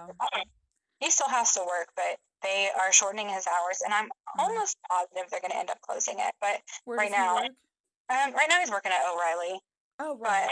He 0.99 1.11
still 1.11 1.29
has 1.29 1.53
to 1.53 1.61
work, 1.61 1.89
but 1.95 2.17
they 2.41 2.69
are 2.79 2.91
shortening 2.91 3.29
his 3.29 3.47
hours, 3.47 3.81
and 3.85 3.93
I'm 3.93 4.09
almost 4.37 4.77
positive 4.89 5.29
they're 5.29 5.41
going 5.41 5.51
to 5.51 5.57
end 5.57 5.69
up 5.69 5.79
closing 5.81 6.15
it. 6.17 6.33
But 6.41 6.61
Where 6.85 6.97
right 6.97 7.11
now, 7.11 7.37
um, 7.37 8.33
right 8.33 8.47
now 8.49 8.59
he's 8.59 8.71
working 8.71 8.91
at 8.91 9.01
O'Reilly. 9.11 9.59
Oh, 9.99 10.17
right. 10.17 10.49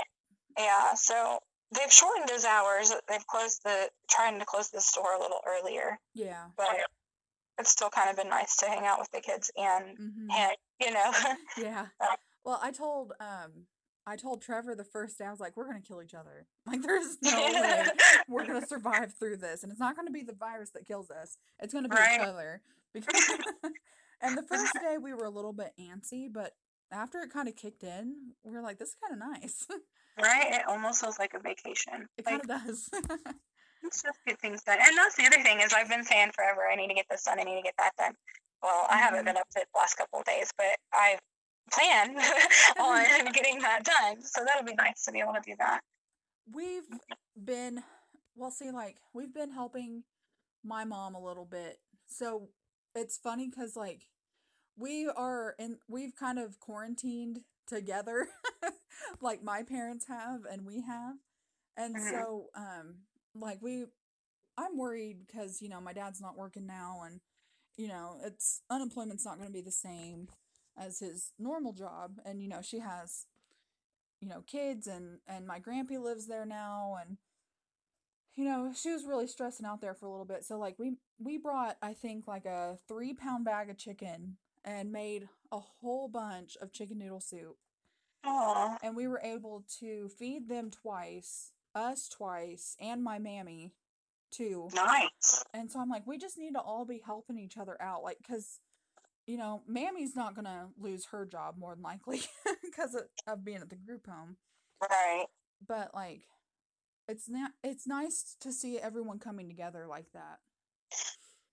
But, 0.55 0.63
yeah, 0.63 0.93
so 0.95 1.39
they've 1.73 1.91
shortened 1.91 2.29
his 2.29 2.45
hours. 2.45 2.93
They've 3.07 3.25
closed 3.27 3.61
the 3.63 3.89
trying 4.09 4.39
to 4.39 4.45
close 4.45 4.69
the 4.69 4.81
store 4.81 5.15
a 5.15 5.19
little 5.19 5.41
earlier. 5.47 5.99
Yeah. 6.13 6.45
But 6.57 6.77
it's 7.59 7.69
still 7.69 7.89
kind 7.89 8.09
of 8.09 8.15
been 8.15 8.29
nice 8.29 8.55
to 8.57 8.67
hang 8.67 8.85
out 8.85 8.99
with 8.99 9.11
the 9.11 9.21
kids 9.21 9.51
and 9.57 9.97
mm-hmm. 9.97 10.31
and 10.31 10.55
you 10.81 10.91
know. 10.93 11.11
yeah. 11.57 11.85
Well, 12.43 12.59
I 12.61 12.71
told 12.71 13.13
um 13.19 13.65
I 14.07 14.15
told 14.15 14.41
Trevor 14.41 14.75
the 14.75 14.83
first 14.83 15.17
day 15.17 15.25
I 15.25 15.31
was 15.31 15.39
like, 15.39 15.57
we're 15.57 15.65
gonna 15.65 15.81
kill 15.81 16.01
each 16.01 16.13
other. 16.13 16.45
Like, 16.67 16.81
there's 16.81 17.17
no 17.21 17.37
way 17.37 17.85
we're 18.27 18.45
gonna 18.45 18.65
survive 18.65 19.13
through 19.13 19.37
this, 19.37 19.61
and 19.61 19.71
it's 19.71 19.79
not 19.79 19.95
gonna 19.95 20.11
be 20.11 20.23
the 20.23 20.33
virus 20.33 20.71
that 20.71 20.87
kills 20.87 21.11
us. 21.11 21.37
It's 21.59 21.73
gonna 21.73 21.89
be 21.89 21.95
right. 21.95 22.19
each 22.19 22.27
other. 22.27 22.61
Because 22.93 23.13
and 24.21 24.37
the 24.37 24.43
first 24.43 24.73
day 24.81 24.97
we 24.99 25.13
were 25.13 25.25
a 25.25 25.29
little 25.29 25.53
bit 25.53 25.73
antsy, 25.79 26.31
but 26.31 26.53
after 26.91 27.19
it 27.21 27.31
kind 27.31 27.47
of 27.47 27.55
kicked 27.55 27.83
in, 27.83 28.31
we 28.43 28.53
were 28.53 28.61
like, 28.61 28.79
this 28.79 28.89
is 28.89 28.95
kind 28.95 29.21
of 29.21 29.41
nice. 29.41 29.67
right? 30.21 30.53
It 30.53 30.67
almost 30.67 31.01
feels 31.01 31.19
like 31.19 31.33
a 31.33 31.39
vacation. 31.39 32.07
It 32.17 32.25
like, 32.25 32.41
kind 32.41 32.41
of 32.41 32.65
does. 32.65 32.89
let's 33.83 34.01
just 34.01 34.17
get 34.25 34.39
things 34.39 34.63
done. 34.63 34.79
And 34.81 34.97
that's 34.97 35.15
the 35.15 35.25
other 35.25 35.41
thing 35.43 35.61
is 35.61 35.73
I've 35.73 35.89
been 35.89 36.03
saying 36.03 36.31
forever, 36.35 36.61
I 36.71 36.75
need 36.75 36.87
to 36.87 36.95
get 36.95 37.05
this 37.09 37.23
done. 37.23 37.39
I 37.39 37.43
need 37.43 37.57
to 37.57 37.63
get 37.63 37.75
that 37.77 37.91
done. 37.97 38.13
Well, 38.63 38.87
I 38.89 38.97
haven't 38.97 39.19
mm-hmm. 39.19 39.25
been 39.25 39.37
up 39.37 39.49
to 39.51 39.59
the 39.59 39.79
last 39.79 39.95
couple 39.95 40.19
of 40.19 40.25
days, 40.25 40.49
but 40.57 40.77
I 40.91 41.19
plan 41.71 42.15
on 42.79 43.05
getting 43.33 43.59
that 43.59 43.83
done. 43.83 44.21
So 44.21 44.43
that'll 44.45 44.65
be 44.65 44.75
nice 44.75 45.03
to 45.05 45.11
be 45.11 45.19
able 45.19 45.33
to 45.33 45.41
do 45.43 45.55
that. 45.59 45.81
We've 46.51 46.87
been, 47.41 47.81
well, 48.35 48.51
see, 48.51 48.71
like, 48.71 48.97
we've 49.13 49.33
been 49.33 49.51
helping 49.51 50.03
my 50.63 50.83
mom 50.83 51.15
a 51.15 51.23
little 51.23 51.45
bit. 51.45 51.77
So 52.07 52.49
it's 52.93 53.17
funny 53.17 53.49
because, 53.49 53.75
like, 53.75 54.07
we 54.77 55.07
are 55.07 55.55
in, 55.57 55.77
we've 55.87 56.15
kind 56.15 56.37
of 56.37 56.59
quarantined 56.59 57.39
together, 57.67 58.27
like 59.21 59.41
my 59.43 59.63
parents 59.63 60.05
have 60.07 60.41
and 60.49 60.65
we 60.65 60.81
have. 60.81 61.15
And 61.77 61.95
mm-hmm. 61.95 62.09
so, 62.09 62.47
um, 62.55 62.97
like, 63.33 63.59
we, 63.61 63.85
I'm 64.57 64.77
worried 64.77 65.25
because, 65.25 65.61
you 65.61 65.69
know, 65.69 65.81
my 65.81 65.93
dad's 65.93 66.21
not 66.21 66.37
working 66.37 66.67
now 66.67 67.01
and, 67.05 67.21
you 67.75 67.87
know, 67.87 68.17
it's 68.23 68.61
unemployment's 68.69 69.25
not 69.25 69.37
going 69.37 69.49
to 69.49 69.53
be 69.53 69.61
the 69.61 69.71
same 69.71 70.27
as 70.77 70.99
his 70.99 71.31
normal 71.39 71.73
job 71.73 72.19
and 72.25 72.41
you 72.41 72.49
know 72.49 72.61
she 72.61 72.79
has 72.79 73.25
you 74.19 74.27
know 74.27 74.41
kids 74.45 74.87
and 74.87 75.19
and 75.27 75.47
my 75.47 75.59
grandpa 75.59 75.95
lives 75.95 76.27
there 76.27 76.45
now 76.45 76.97
and 76.99 77.17
you 78.35 78.43
know 78.43 78.71
she 78.75 78.91
was 78.91 79.05
really 79.05 79.27
stressing 79.27 79.65
out 79.65 79.81
there 79.81 79.93
for 79.93 80.05
a 80.05 80.09
little 80.09 80.25
bit. 80.25 80.43
So 80.43 80.57
like 80.57 80.77
we 80.77 80.93
we 81.19 81.37
brought 81.37 81.77
i 81.81 81.93
think 81.93 82.27
like 82.27 82.45
a 82.45 82.77
three 82.87 83.13
pound 83.13 83.45
bag 83.45 83.69
of 83.69 83.77
chicken 83.77 84.37
and 84.63 84.91
made 84.91 85.29
a 85.51 85.59
whole 85.59 86.07
bunch 86.07 86.57
of 86.61 86.73
chicken 86.73 86.97
noodle 86.99 87.21
soup. 87.21 87.57
Aww. 88.25 88.77
and 88.81 88.95
we 88.95 89.07
were 89.07 89.21
able 89.23 89.63
to 89.79 90.09
feed 90.09 90.49
them 90.49 90.71
twice 90.71 91.51
us 91.75 92.09
twice 92.09 92.75
and 92.81 93.03
my 93.03 93.19
mammy 93.19 93.73
too. 94.31 94.69
Nice. 94.73 95.43
And 95.53 95.71
so 95.71 95.79
i'm 95.79 95.89
like 95.89 96.07
we 96.07 96.17
just 96.17 96.37
need 96.37 96.53
to 96.53 96.59
all 96.59 96.85
be 96.85 97.01
helping 97.05 97.37
each 97.37 97.57
other 97.57 97.79
out 97.81 98.03
like 98.03 98.17
because 98.17 98.59
you 99.25 99.37
know, 99.37 99.61
Mammy's 99.67 100.15
not 100.15 100.35
going 100.35 100.45
to 100.45 100.67
lose 100.79 101.05
her 101.11 101.25
job 101.25 101.55
more 101.57 101.75
than 101.75 101.83
likely 101.83 102.21
because 102.63 102.95
of, 102.95 103.03
of 103.27 103.43
being 103.43 103.57
at 103.57 103.69
the 103.69 103.75
group 103.75 104.07
home. 104.07 104.37
Right. 104.81 105.25
But 105.67 105.91
like 105.93 106.23
it's 107.07 107.29
not 107.29 107.51
it's 107.63 107.87
nice 107.87 108.35
to 108.41 108.51
see 108.51 108.79
everyone 108.79 109.19
coming 109.19 109.47
together 109.47 109.85
like 109.87 110.07
that. 110.13 110.39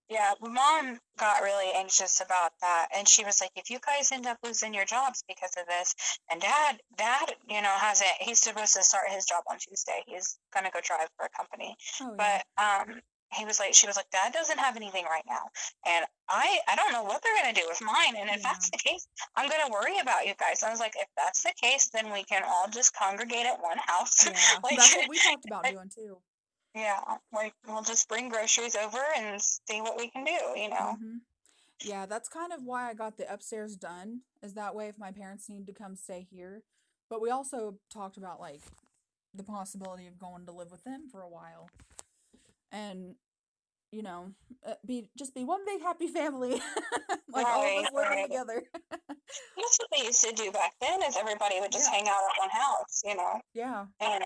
Yeah, 0.09 0.33
mom 0.43 0.99
got 1.19 1.43
really 1.43 1.73
anxious 1.75 2.21
about 2.21 2.53
that 2.61 2.89
and 2.95 3.09
she 3.09 3.25
was 3.25 3.41
like 3.41 3.53
if 3.57 3.71
you 3.71 3.79
guys 3.79 4.13
end 4.13 4.27
up 4.27 4.39
losing 4.45 4.75
your 4.75 4.85
jobs 4.85 5.25
because 5.27 5.53
of 5.59 5.67
this 5.67 5.95
and 6.31 6.41
dad 6.41 6.81
dad, 6.99 7.33
you 7.49 7.63
know, 7.63 7.75
hasn't 7.79 8.11
he's 8.21 8.39
supposed 8.39 8.75
to 8.75 8.83
start 8.83 9.05
his 9.09 9.25
job 9.25 9.45
on 9.51 9.57
Tuesday. 9.59 10.03
He's 10.07 10.39
going 10.53 10.67
to 10.67 10.73
go 10.73 10.81
drive 10.83 11.09
for 11.17 11.27
a 11.27 11.31
company. 11.31 11.77
Oh, 12.03 12.15
yeah. 12.19 12.43
But 12.57 12.63
um 12.63 13.01
he 13.35 13.45
was 13.45 13.59
like, 13.59 13.75
she 13.75 13.87
was 13.87 13.97
like, 13.97 14.11
Dad 14.11 14.33
doesn't 14.33 14.59
have 14.59 14.77
anything 14.77 15.05
right 15.05 15.25
now, 15.29 15.51
and 15.87 16.05
I, 16.29 16.59
I 16.69 16.77
don't 16.77 16.93
know 16.93 17.03
what 17.03 17.23
they're 17.23 17.37
gonna 17.43 17.55
do 17.55 17.67
with 17.69 17.81
mine. 17.83 18.15
And 18.19 18.31
if 18.31 18.37
yeah. 18.37 18.43
that's 18.53 18.71
the 18.71 18.79
case, 18.79 19.07
I'm 19.37 19.49
gonna 19.49 19.71
worry 19.71 19.99
about 20.01 20.27
you 20.27 20.35
guys. 20.39 20.63
And 20.63 20.69
I 20.69 20.73
was 20.73 20.81
like, 20.81 20.95
if 20.97 21.09
that's 21.17 21.43
the 21.43 21.53
case, 21.61 21.89
then 21.89 22.13
we 22.13 22.25
can 22.25 22.43
all 22.47 22.69
just 22.71 22.95
congregate 22.97 23.47
at 23.47 23.61
one 23.61 23.79
house. 23.79 24.27
Yeah, 24.27 24.33
like, 24.65 24.77
that's 24.77 24.97
what 24.97 25.09
we 25.09 25.19
talked 25.31 25.47
about 25.47 25.65
doing 25.65 25.91
too. 25.95 26.19
Yeah, 26.75 27.01
like 27.33 27.55
we'll 27.67 27.83
just 27.83 28.09
bring 28.09 28.29
groceries 28.29 28.77
over 28.77 29.01
and 29.17 29.41
see 29.41 29.81
what 29.81 29.97
we 29.99 30.09
can 30.09 30.25
do. 30.25 30.61
You 30.61 30.71
know. 30.71 30.97
Mm-hmm. 30.97 31.17
Yeah, 31.85 32.07
that's 32.07 32.29
kind 32.29 32.53
of 32.53 32.63
why 32.65 32.89
I 32.89 32.95
got 32.95 33.17
the 33.17 33.33
upstairs 33.33 33.77
done. 33.77 34.21
Is 34.43 34.55
that 34.55 34.75
way 34.75 34.89
if 34.89 34.99
my 34.99 35.11
parents 35.11 35.49
need 35.49 35.67
to 35.67 35.73
come 35.73 35.97
stay 35.97 36.27
here. 36.31 36.63
But 37.11 37.21
we 37.21 37.29
also 37.29 37.77
talked 37.93 38.17
about 38.17 38.41
like 38.41 38.63
the 39.35 39.43
possibility 39.43 40.07
of 40.07 40.19
going 40.19 40.47
to 40.47 40.53
live 40.53 40.71
with 40.71 40.85
them 40.85 41.09
for 41.11 41.23
a 41.23 41.29
while 41.29 41.69
and 42.73 43.15
you 43.93 44.03
know, 44.03 44.33
uh, 44.67 44.75
be 44.87 45.09
just 45.19 45.35
be 45.35 45.45
one 45.45 45.61
big 45.67 45.83
happy 45.83 46.09
family, 46.09 46.53
like 47.33 47.47
right, 47.47 47.47
all 47.47 47.79
of 47.79 47.85
us 47.85 47.91
living 47.95 48.11
right. 48.11 48.27
together. 48.27 48.63
That's 48.91 49.79
what 49.79 49.89
they 49.95 50.07
used 50.07 50.25
to 50.25 50.33
do 50.35 50.51
back 50.51 50.73
then. 50.81 51.03
Is 51.03 51.17
everybody 51.17 51.61
would 51.61 51.71
just 51.71 51.91
yeah. 51.91 51.99
hang 51.99 52.09
out 52.09 52.15
at 52.15 52.41
one 52.41 52.51
house, 52.51 53.03
you 53.05 53.17
know? 53.17 53.41
Yeah. 53.55 53.85
And 54.01 54.25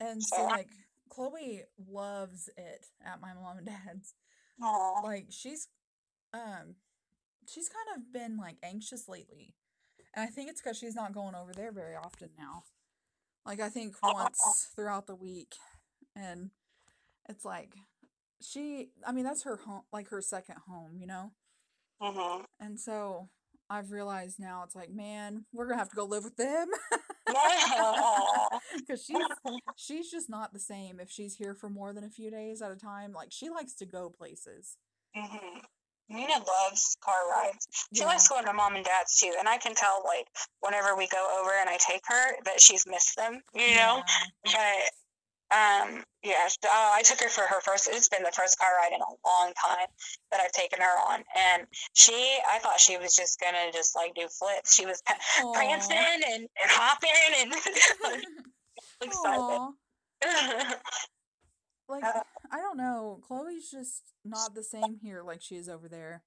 and 0.00 0.22
so, 0.22 0.36
so 0.38 0.44
like 0.44 0.68
Chloe 1.10 1.62
loves 1.90 2.48
it 2.56 2.86
at 3.04 3.20
my 3.20 3.34
mom 3.34 3.58
and 3.58 3.66
dad's. 3.66 4.14
Aww. 4.62 5.04
Like 5.04 5.26
she's, 5.30 5.68
um, 6.32 6.76
she's 7.46 7.68
kind 7.68 7.96
of 7.96 8.12
been 8.12 8.38
like 8.38 8.56
anxious 8.62 9.08
lately, 9.08 9.54
and 10.14 10.24
I 10.24 10.28
think 10.28 10.48
it's 10.48 10.62
because 10.62 10.78
she's 10.78 10.94
not 10.94 11.12
going 11.12 11.34
over 11.34 11.52
there 11.52 11.70
very 11.70 11.96
often 11.96 12.30
now. 12.38 12.64
Like 13.44 13.60
I 13.60 13.68
think 13.68 13.94
once 14.02 14.70
throughout 14.74 15.06
the 15.06 15.14
week, 15.14 15.54
and 16.16 16.50
it's 17.28 17.44
like 17.44 17.74
she 18.44 18.90
I 19.06 19.12
mean 19.12 19.24
that's 19.24 19.44
her 19.44 19.56
home 19.56 19.82
like 19.92 20.08
her 20.08 20.20
second 20.20 20.56
home, 20.68 20.96
you 20.98 21.06
know? 21.06 21.32
Mm-hmm. 22.02 22.44
And 22.60 22.78
so 22.78 23.28
I've 23.70 23.90
realized 23.90 24.38
now 24.38 24.62
it's 24.64 24.74
like, 24.74 24.90
man, 24.90 25.46
we're 25.52 25.66
gonna 25.66 25.78
have 25.78 25.88
to 25.88 25.96
go 25.96 26.04
live 26.04 26.24
with 26.24 26.36
them. 26.36 26.68
Because 28.76 29.04
she's 29.06 29.16
she's 29.76 30.10
just 30.10 30.28
not 30.28 30.52
the 30.52 30.58
same 30.60 31.00
if 31.00 31.10
she's 31.10 31.36
here 31.36 31.54
for 31.54 31.70
more 31.70 31.92
than 31.92 32.04
a 32.04 32.10
few 32.10 32.30
days 32.30 32.60
at 32.60 32.70
a 32.70 32.76
time. 32.76 33.12
Like 33.12 33.28
she 33.30 33.48
likes 33.48 33.74
to 33.76 33.86
go 33.86 34.10
places. 34.10 34.76
Mm-hmm. 35.16 35.58
Nina 36.10 36.34
loves 36.34 36.96
car 37.02 37.14
rides. 37.30 37.66
She 37.94 38.00
yeah. 38.00 38.06
likes 38.06 38.28
going 38.28 38.44
to 38.44 38.52
mom 38.52 38.74
and 38.74 38.84
dad's 38.84 39.18
too, 39.18 39.32
and 39.38 39.48
I 39.48 39.56
can 39.56 39.74
tell 39.74 40.02
like 40.04 40.26
whenever 40.60 40.94
we 40.96 41.08
go 41.08 41.40
over 41.40 41.52
and 41.58 41.70
I 41.70 41.78
take 41.78 42.02
her 42.08 42.42
that 42.44 42.60
she's 42.60 42.86
missed 42.86 43.16
them, 43.16 43.40
you 43.54 43.76
know. 43.76 44.02
Yeah. 44.44 44.52
But 44.52 44.92
um, 45.52 46.02
yeah, 46.22 46.48
uh, 46.64 46.90
I 46.94 47.02
took 47.04 47.20
her 47.20 47.28
for 47.28 47.42
her 47.42 47.60
first. 47.60 47.88
It's 47.90 48.08
been 48.08 48.22
the 48.22 48.32
first 48.32 48.58
car 48.58 48.68
ride 48.80 48.94
in 48.94 49.00
a 49.00 49.28
long 49.28 49.52
time 49.52 49.86
that 50.30 50.40
I've 50.40 50.52
taken 50.52 50.80
her 50.80 51.12
on, 51.12 51.22
and 51.36 51.66
she, 51.92 52.38
I 52.50 52.58
thought 52.58 52.80
she 52.80 52.96
was 52.96 53.14
just 53.14 53.38
gonna 53.38 53.70
just 53.72 53.94
like 53.94 54.14
do 54.14 54.28
flips. 54.28 54.74
She 54.74 54.86
was 54.86 55.02
Aww. 55.08 55.52
prancing 55.52 55.96
and, 55.98 56.42
and 56.42 56.48
hopping 56.68 57.10
and 57.40 57.52
excited. 59.02 59.74
like 61.88 62.04
uh, 62.04 62.22
I 62.50 62.58
don't 62.58 62.78
know, 62.78 63.20
Chloe's 63.26 63.70
just 63.70 64.14
not 64.24 64.54
the 64.54 64.62
same 64.62 64.98
here 65.02 65.22
like 65.22 65.42
she 65.42 65.56
is 65.56 65.68
over 65.68 65.88
there. 65.88 66.22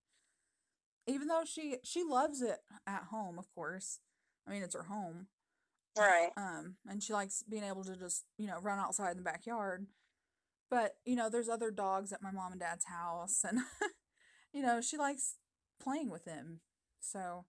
Even 1.07 1.27
though 1.27 1.43
she 1.45 1.77
she 1.83 2.03
loves 2.03 2.41
it 2.41 2.59
at 2.85 3.05
home, 3.09 3.39
of 3.39 3.49
course. 3.55 3.99
I 4.47 4.51
mean, 4.51 4.61
it's 4.61 4.75
her 4.75 4.83
home. 4.83 5.27
Right. 5.97 6.29
Um, 6.35 6.75
and 6.87 7.01
she 7.01 7.13
likes 7.13 7.43
being 7.43 7.63
able 7.63 7.83
to 7.85 7.95
just, 7.95 8.25
you 8.37 8.47
know, 8.47 8.59
run 8.61 8.79
outside 8.79 9.11
in 9.11 9.17
the 9.17 9.23
backyard. 9.23 9.87
But, 10.69 10.95
you 11.05 11.15
know, 11.15 11.29
there's 11.29 11.49
other 11.49 11.71
dogs 11.71 12.11
at 12.11 12.21
my 12.21 12.31
mom 12.31 12.51
and 12.51 12.59
dad's 12.59 12.85
house 12.85 13.43
and 13.47 13.59
you 14.53 14.61
know, 14.61 14.81
she 14.81 14.97
likes 14.97 15.35
playing 15.81 16.09
with 16.09 16.25
them. 16.25 16.61
So 17.01 17.45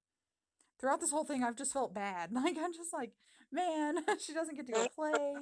throughout 0.81 1.01
this 1.01 1.13
whole 1.13 1.25
thing 1.25 1.43
I've 1.43 1.57
just 1.57 1.73
felt 1.73 1.95
bad. 1.95 2.31
Like 2.35 2.57
I'm 2.59 2.73
just 2.73 2.93
like, 2.93 3.13
man, 3.53 3.99
she 4.19 4.35
doesn't 4.35 4.57
get 4.57 4.67
to 4.67 4.73
go 4.73 4.87
play. 4.95 5.35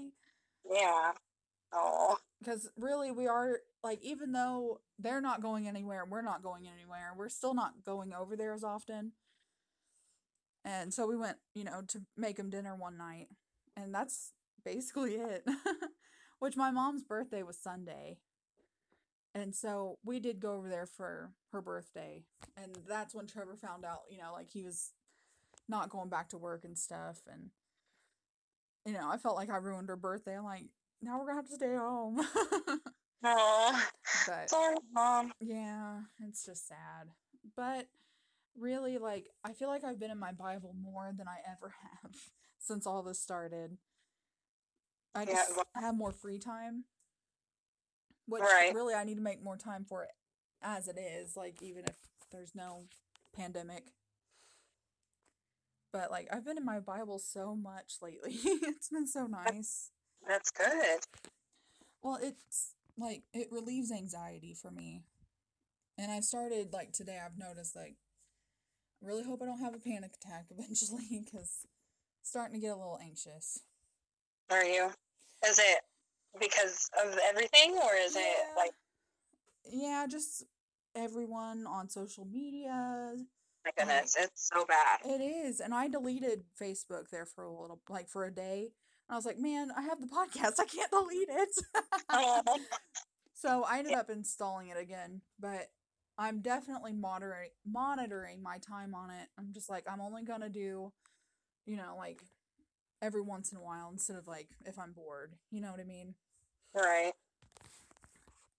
Yeah. 0.71 1.13
Oh. 1.73 2.19
Because 2.39 2.69
really 2.77 3.11
we 3.11 3.27
are 3.27 3.61
like 3.83 4.01
even 4.03 4.33
though 4.33 4.81
they're 4.99 5.23
not 5.23 5.43
going 5.43 5.67
anywhere, 5.67 6.05
we're 6.09 6.23
not 6.23 6.43
going 6.43 6.69
anywhere, 6.69 7.13
we're 7.17 7.31
still 7.31 7.55
not 7.55 7.83
going 7.85 8.13
over 8.13 8.37
there 8.37 8.53
as 8.53 8.63
often. 8.63 9.13
And 10.65 10.93
so 10.95 11.07
we 11.07 11.17
went, 11.17 11.37
you 11.55 11.65
know, 11.65 11.83
to 11.89 12.03
make 12.17 12.39
him 12.39 12.51
dinner 12.51 12.75
one 12.75 12.97
night. 12.97 13.29
And 13.77 13.95
that's 13.95 14.33
basically 14.65 15.15
it. 15.15 15.45
Which 16.39 16.57
my 16.57 16.71
mom's 16.71 17.03
birthday 17.03 17.43
was 17.43 17.59
Sunday. 17.59 18.19
And 19.35 19.55
so 19.55 19.99
we 20.05 20.21
did 20.21 20.41
go 20.41 20.55
over 20.55 20.69
there 20.69 20.87
for 20.87 21.33
her 21.53 21.61
birthday. 21.61 22.23
And 22.57 22.79
that's 22.89 23.15
when 23.15 23.27
Trevor 23.27 23.57
found 23.57 23.85
out, 23.85 24.03
you 24.11 24.19
know, 24.19 24.33
like 24.33 24.51
he 24.51 24.63
was 24.63 24.93
not 25.69 25.91
going 25.91 26.09
back 26.09 26.29
to 26.31 26.39
work 26.39 26.65
and 26.65 26.79
stuff. 26.79 27.21
And, 27.31 27.51
you 28.87 28.93
know, 28.93 29.09
I 29.11 29.17
felt 29.17 29.37
like 29.37 29.51
I 29.51 29.57
ruined 29.57 29.89
her 29.89 29.97
birthday. 29.97 30.37
I'm 30.37 30.45
like, 30.45 30.65
now 31.03 31.19
we're 31.19 31.27
going 31.27 31.37
to 31.37 31.43
have 31.43 31.49
to 31.49 31.57
stay 31.57 31.75
home. 31.75 32.21
Oh, 33.25 33.83
but 34.27 34.51
sorry, 34.51 34.77
mom. 34.93 35.33
yeah, 35.41 36.01
it's 36.27 36.45
just 36.45 36.69
sad. 36.69 37.09
But 37.57 37.87
really, 38.59 38.99
like, 38.99 39.27
I 39.45 39.53
feel 39.53 39.69
like 39.69 39.85
I've 39.85 39.99
been 40.01 40.11
in 40.11 40.19
my 40.19 40.33
Bible 40.33 40.75
more 40.81 41.13
than 41.17 41.29
I 41.29 41.37
ever 41.51 41.75
have 42.03 42.13
since 42.59 42.87
all 42.87 43.03
this 43.03 43.21
started. 43.21 43.79
I 45.15 45.23
Yeah, 45.23 45.33
just 45.33 45.57
well- 45.57 45.67
have 45.75 45.95
more 45.97 46.13
free 46.13 46.39
time. 46.39 46.85
Which 48.27 48.43
Right. 48.43 48.73
really 48.75 48.95
I 48.95 49.05
need 49.05 49.17
to 49.17 49.21
make 49.21 49.43
more 49.43 49.59
time 49.59 49.85
for 49.85 50.03
it 50.03 50.11
as 50.63 50.89
it 50.89 50.97
is, 50.99 51.37
like 51.37 51.61
even 51.63 51.85
if 51.85 51.97
there's 52.31 52.55
no 52.55 52.87
pandemic. 53.35 53.93
But 55.93 56.11
like 56.11 56.29
I've 56.33 56.45
been 56.45 56.57
in 56.57 56.65
my 56.65 56.81
Bible 56.81 57.19
so 57.19 57.55
much 57.55 57.97
lately. 58.01 58.33
it's 58.45 58.89
been 58.89 59.07
so 59.07 59.27
nice. 59.27 59.91
That's 60.27 60.51
good. 60.51 61.01
Well, 62.03 62.19
it's 62.23 62.75
like 62.97 63.25
it 63.35 63.49
relieves 63.53 63.93
anxiety 63.93 64.55
for 64.55 64.71
me. 64.71 65.03
And 65.99 66.11
I've 66.11 66.25
started 66.25 66.73
like 66.73 66.93
today 66.93 67.21
I've 67.25 67.39
noticed 67.39 67.77
like 67.77 67.97
I 69.03 69.07
really 69.07 69.23
hope 69.25 69.43
I 69.43 69.47
don't 69.47 69.61
have 69.61 69.75
a 69.75 69.79
panic 69.79 70.13
attack 70.23 70.47
eventually 70.51 71.25
cuz 71.31 71.67
starting 72.23 72.55
to 72.55 72.61
get 72.61 72.73
a 72.73 72.77
little 72.77 72.99
anxious. 73.03 73.61
Are 74.51 74.65
you? 74.65 74.91
Is 75.47 75.59
it 75.59 75.81
because 76.41 76.91
of 77.05 77.19
everything, 77.29 77.73
or 77.83 77.95
is 77.95 78.17
it 78.17 78.37
like 78.57 78.73
Yeah, 79.67 80.07
just 80.09 80.45
everyone 80.95 81.67
on 81.67 81.89
social 81.89 82.25
media. 82.25 83.15
my 83.65 83.71
goodness, 83.77 84.17
it's 84.19 84.49
so 84.53 84.65
bad? 84.67 85.01
It 85.05 85.21
is. 85.23 85.61
And 85.61 85.75
I 85.75 85.89
deleted 85.89 86.45
Facebook 86.61 87.09
there 87.11 87.27
for 87.27 87.45
a 87.45 87.51
little 87.53 87.81
like 87.89 88.09
for 88.09 88.25
a 88.25 88.31
day. 88.35 88.73
And 89.09 89.15
I 89.15 89.17
was 89.17 89.27
like, 89.27 89.39
"Man, 89.39 89.71
I 89.77 89.83
have 89.83 90.01
the 90.01 90.07
podcast. 90.19 90.55
I 90.59 90.65
can't 90.67 90.91
delete 90.91 91.29
it." 91.31 91.51
So 93.37 93.65
I 93.65 93.79
ended 93.81 93.95
up 93.95 94.09
installing 94.09 94.69
it 94.69 94.79
again, 94.79 95.21
but 95.39 95.69
I'm 96.17 96.41
definitely 96.41 96.93
monitoring 96.93 97.51
monitoring 97.67 98.43
my 98.43 98.59
time 98.59 98.95
on 98.95 99.11
it. 99.11 99.29
I'm 99.39 99.53
just 99.53 99.69
like 99.69 99.85
I'm 99.91 100.01
only 100.01 100.23
gonna 100.23 100.49
do, 100.49 100.93
you 101.67 101.77
know, 101.77 101.95
like 101.99 102.23
every 103.03 103.23
once 103.23 103.53
in 103.53 103.59
a 103.59 103.63
while 103.63 103.91
instead 103.93 104.17
of 104.17 104.27
like 104.27 104.49
if 104.65 104.79
I'm 104.79 104.93
bored. 104.93 105.35
You 105.51 105.61
know 105.61 105.71
what 105.71 105.81
I 105.81 105.85
mean? 105.85 106.15
right. 106.75 107.13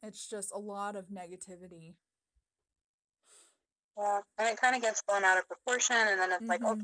It's 0.04 0.30
just 0.30 0.52
a 0.54 0.60
lot 0.60 0.96
of 0.96 1.06
negativity. 1.08 1.96
Yeah, 3.98 4.20
and 4.38 4.50
it 4.50 4.62
kind 4.62 4.76
of 4.76 4.82
gets 4.82 5.02
blown 5.02 5.24
out 5.24 5.38
of 5.38 5.48
proportion, 5.48 5.96
and 5.96 6.20
then 6.20 6.32
it's 6.32 6.48
like, 6.48 6.62
oh, 6.64 6.78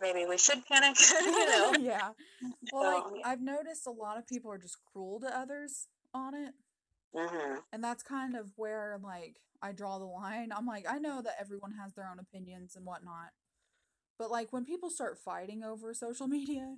maybe 0.00 0.26
we 0.28 0.36
should 0.36 0.64
panic. 0.66 0.96
you 1.20 1.46
know? 1.46 1.74
yeah. 1.80 2.10
Well, 2.72 3.08
So, 3.08 3.14
like 3.14 3.22
I've 3.24 3.40
noticed 3.40 3.86
a 3.86 3.90
lot 3.90 4.18
of 4.18 4.26
people 4.26 4.50
are 4.50 4.58
just 4.58 4.76
cruel 4.92 5.20
to 5.20 5.38
others 5.38 5.86
on 6.12 6.34
it. 6.34 6.54
Hmm 7.14 7.56
And 7.72 7.82
that's 7.82 8.02
kind 8.02 8.36
of 8.36 8.52
where 8.56 8.98
like 9.02 9.40
I 9.62 9.72
draw 9.72 9.98
the 9.98 10.04
line. 10.04 10.50
I'm 10.56 10.66
like, 10.66 10.86
I 10.88 10.98
know 10.98 11.22
that 11.22 11.36
everyone 11.40 11.72
has 11.80 11.92
their 11.94 12.08
own 12.10 12.18
opinions 12.18 12.76
and 12.76 12.84
whatnot. 12.84 13.30
But 14.18 14.30
like 14.30 14.52
when 14.52 14.64
people 14.64 14.90
start 14.90 15.18
fighting 15.18 15.64
over 15.64 15.94
social 15.94 16.26
media, 16.28 16.76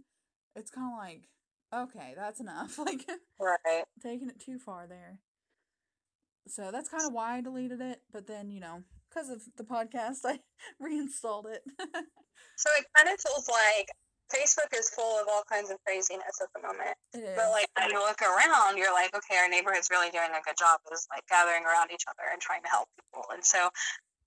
it's 0.56 0.70
kind 0.70 0.92
of 0.92 0.98
like, 0.98 1.28
okay, 1.74 2.14
that's 2.16 2.40
enough. 2.40 2.78
Like 2.84 3.06
Right. 3.40 3.84
taking 4.02 4.30
it 4.30 4.40
too 4.40 4.58
far 4.58 4.86
there. 4.88 5.20
So 6.46 6.70
that's 6.70 6.88
kind 6.88 7.04
of 7.06 7.12
why 7.12 7.36
I 7.36 7.40
deleted 7.40 7.80
it. 7.80 8.02
But 8.12 8.26
then, 8.26 8.50
you 8.50 8.60
know, 8.60 8.82
because 9.08 9.30
of 9.30 9.42
the 9.56 9.64
podcast, 9.64 10.18
I 10.24 10.40
reinstalled 10.80 11.46
it. 11.46 11.62
So 12.56 12.70
it 12.78 12.86
kind 12.96 13.08
of 13.12 13.20
feels 13.20 13.48
like 13.48 13.88
Facebook 14.32 14.72
is 14.76 14.88
full 14.90 15.20
of 15.20 15.26
all 15.28 15.42
kinds 15.50 15.70
of 15.70 15.76
craziness 15.84 16.40
at 16.40 16.48
the 16.54 16.62
moment. 16.66 16.96
But 17.36 17.50
like 17.50 17.68
when 17.76 17.90
you 17.90 18.00
look 18.00 18.20
around, 18.22 18.78
you're 18.78 18.92
like, 18.92 19.14
okay, 19.14 19.36
our 19.36 19.48
neighborhood's 19.48 19.88
really 19.90 20.10
doing 20.10 20.30
a 20.32 20.42
good 20.44 20.56
job 20.58 20.80
of 20.90 20.98
like 21.10 21.26
gathering 21.28 21.64
around 21.64 21.90
each 21.92 22.04
other 22.08 22.28
and 22.32 22.40
trying 22.40 22.62
to 22.62 22.68
help 22.68 22.88
people. 22.96 23.24
And 23.32 23.44
so 23.44 23.68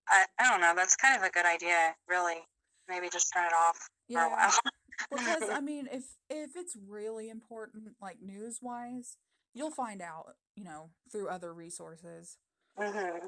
I, 0.08 0.26
I 0.40 0.50
don't 0.50 0.62
know, 0.62 0.74
that's 0.76 0.96
kind 0.96 1.18
of 1.18 1.24
a 1.24 1.32
good 1.32 1.46
idea, 1.46 1.96
really. 2.08 2.46
Maybe 2.88 3.10
just 3.10 3.34
turn 3.34 3.46
it 3.46 3.54
off 3.54 3.78
for 4.12 4.22
a 4.22 4.30
while. 4.30 4.54
because 5.12 5.50
I 5.50 5.60
mean, 5.60 5.88
if 5.92 6.04
if 6.30 6.52
it's 6.56 6.78
really 6.88 7.30
important, 7.30 7.96
like 8.02 8.22
news 8.22 8.60
wise, 8.62 9.18
you'll 9.54 9.72
find 9.72 10.02
out, 10.02 10.36
you 10.56 10.64
know, 10.64 10.92
through 11.12 11.28
other 11.28 11.54
resources. 11.54 12.38
hmm 12.78 13.28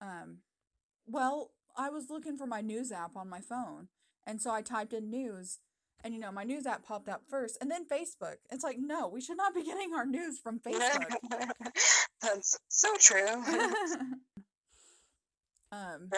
Um, 0.00 0.38
well, 1.06 1.52
I 1.76 1.90
was 1.90 2.10
looking 2.10 2.36
for 2.36 2.46
my 2.46 2.60
news 2.60 2.90
app 2.90 3.16
on 3.16 3.28
my 3.28 3.40
phone, 3.40 3.88
and 4.26 4.42
so 4.42 4.50
I 4.50 4.62
typed 4.62 4.92
in 4.92 5.10
news, 5.10 5.58
and 6.04 6.14
you 6.14 6.20
know, 6.20 6.30
my 6.32 6.44
news 6.44 6.66
app 6.66 6.84
popped 6.84 7.08
up 7.08 7.22
first, 7.28 7.58
and 7.60 7.70
then 7.70 7.84
Facebook. 7.86 8.36
It's 8.50 8.64
like, 8.64 8.78
no, 8.78 9.08
we 9.08 9.20
should 9.20 9.36
not 9.36 9.54
be 9.54 9.64
getting 9.64 9.94
our 9.94 10.06
news 10.06 10.38
from 10.38 10.58
Facebook. 10.66 11.18
that's 12.22 12.58
so 12.68 12.94
true. 12.98 13.26
um, 15.72 16.10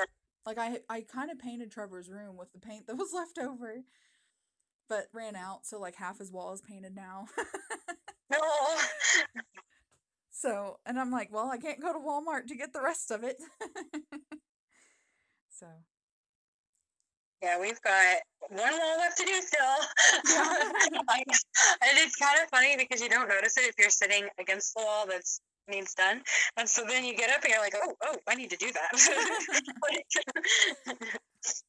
like 0.47 0.59
I 0.59 0.81
I 0.89 1.03
kind 1.03 1.31
of 1.31 1.39
painted 1.39 1.71
Trevor's 1.71 2.09
room 2.09 2.37
with 2.37 2.53
the 2.53 2.59
paint 2.59 2.87
that 2.87 2.97
was 2.97 3.13
left 3.13 3.39
over, 3.39 3.83
but 4.89 5.07
ran 5.13 5.37
out, 5.37 5.67
so 5.67 5.79
like 5.81 5.97
half 5.97 6.19
his 6.19 6.31
wall 6.33 6.53
is 6.53 6.61
painted 6.61 6.95
now. 6.95 7.27
no. 8.31 8.39
So, 10.41 10.79
and 10.87 10.99
I'm 10.99 11.11
like, 11.11 11.31
well, 11.31 11.51
I 11.51 11.59
can't 11.59 11.83
go 11.83 11.93
to 11.93 11.99
Walmart 11.99 12.47
to 12.47 12.57
get 12.57 12.73
the 12.73 12.81
rest 12.81 13.11
of 13.11 13.23
it. 13.25 13.37
so, 15.51 15.67
Yeah, 17.43 17.59
we've 17.61 17.81
got 17.83 18.17
one 18.49 18.73
wall 18.73 18.99
left 18.99 19.17
to 19.19 19.25
do 19.25 19.41
still. 19.41 19.77
Like, 21.09 21.27
and 21.27 21.99
it's 21.99 22.17
kind 22.17 22.39
of 22.43 22.49
funny 22.51 22.77
because 22.77 23.01
you 23.01 23.09
don't 23.09 23.29
notice 23.29 23.57
it 23.57 23.63
if 23.63 23.75
you're 23.79 23.91
sitting 23.91 24.29
against 24.39 24.75
the 24.75 24.83
wall 24.83 25.07
that's 25.09 25.41
needs 25.69 25.95
done. 25.95 26.23
And 26.57 26.69
so 26.69 26.85
then 26.87 27.05
you 27.05 27.17
get 27.17 27.31
up 27.31 27.43
and 27.43 27.53
you're 27.53 27.61
like, 27.61 27.75
oh, 27.77 27.95
oh, 28.03 28.17
I 28.29 28.35
need 28.35 28.51
to 28.51 28.57
do 28.57 28.71
that. 28.73 30.03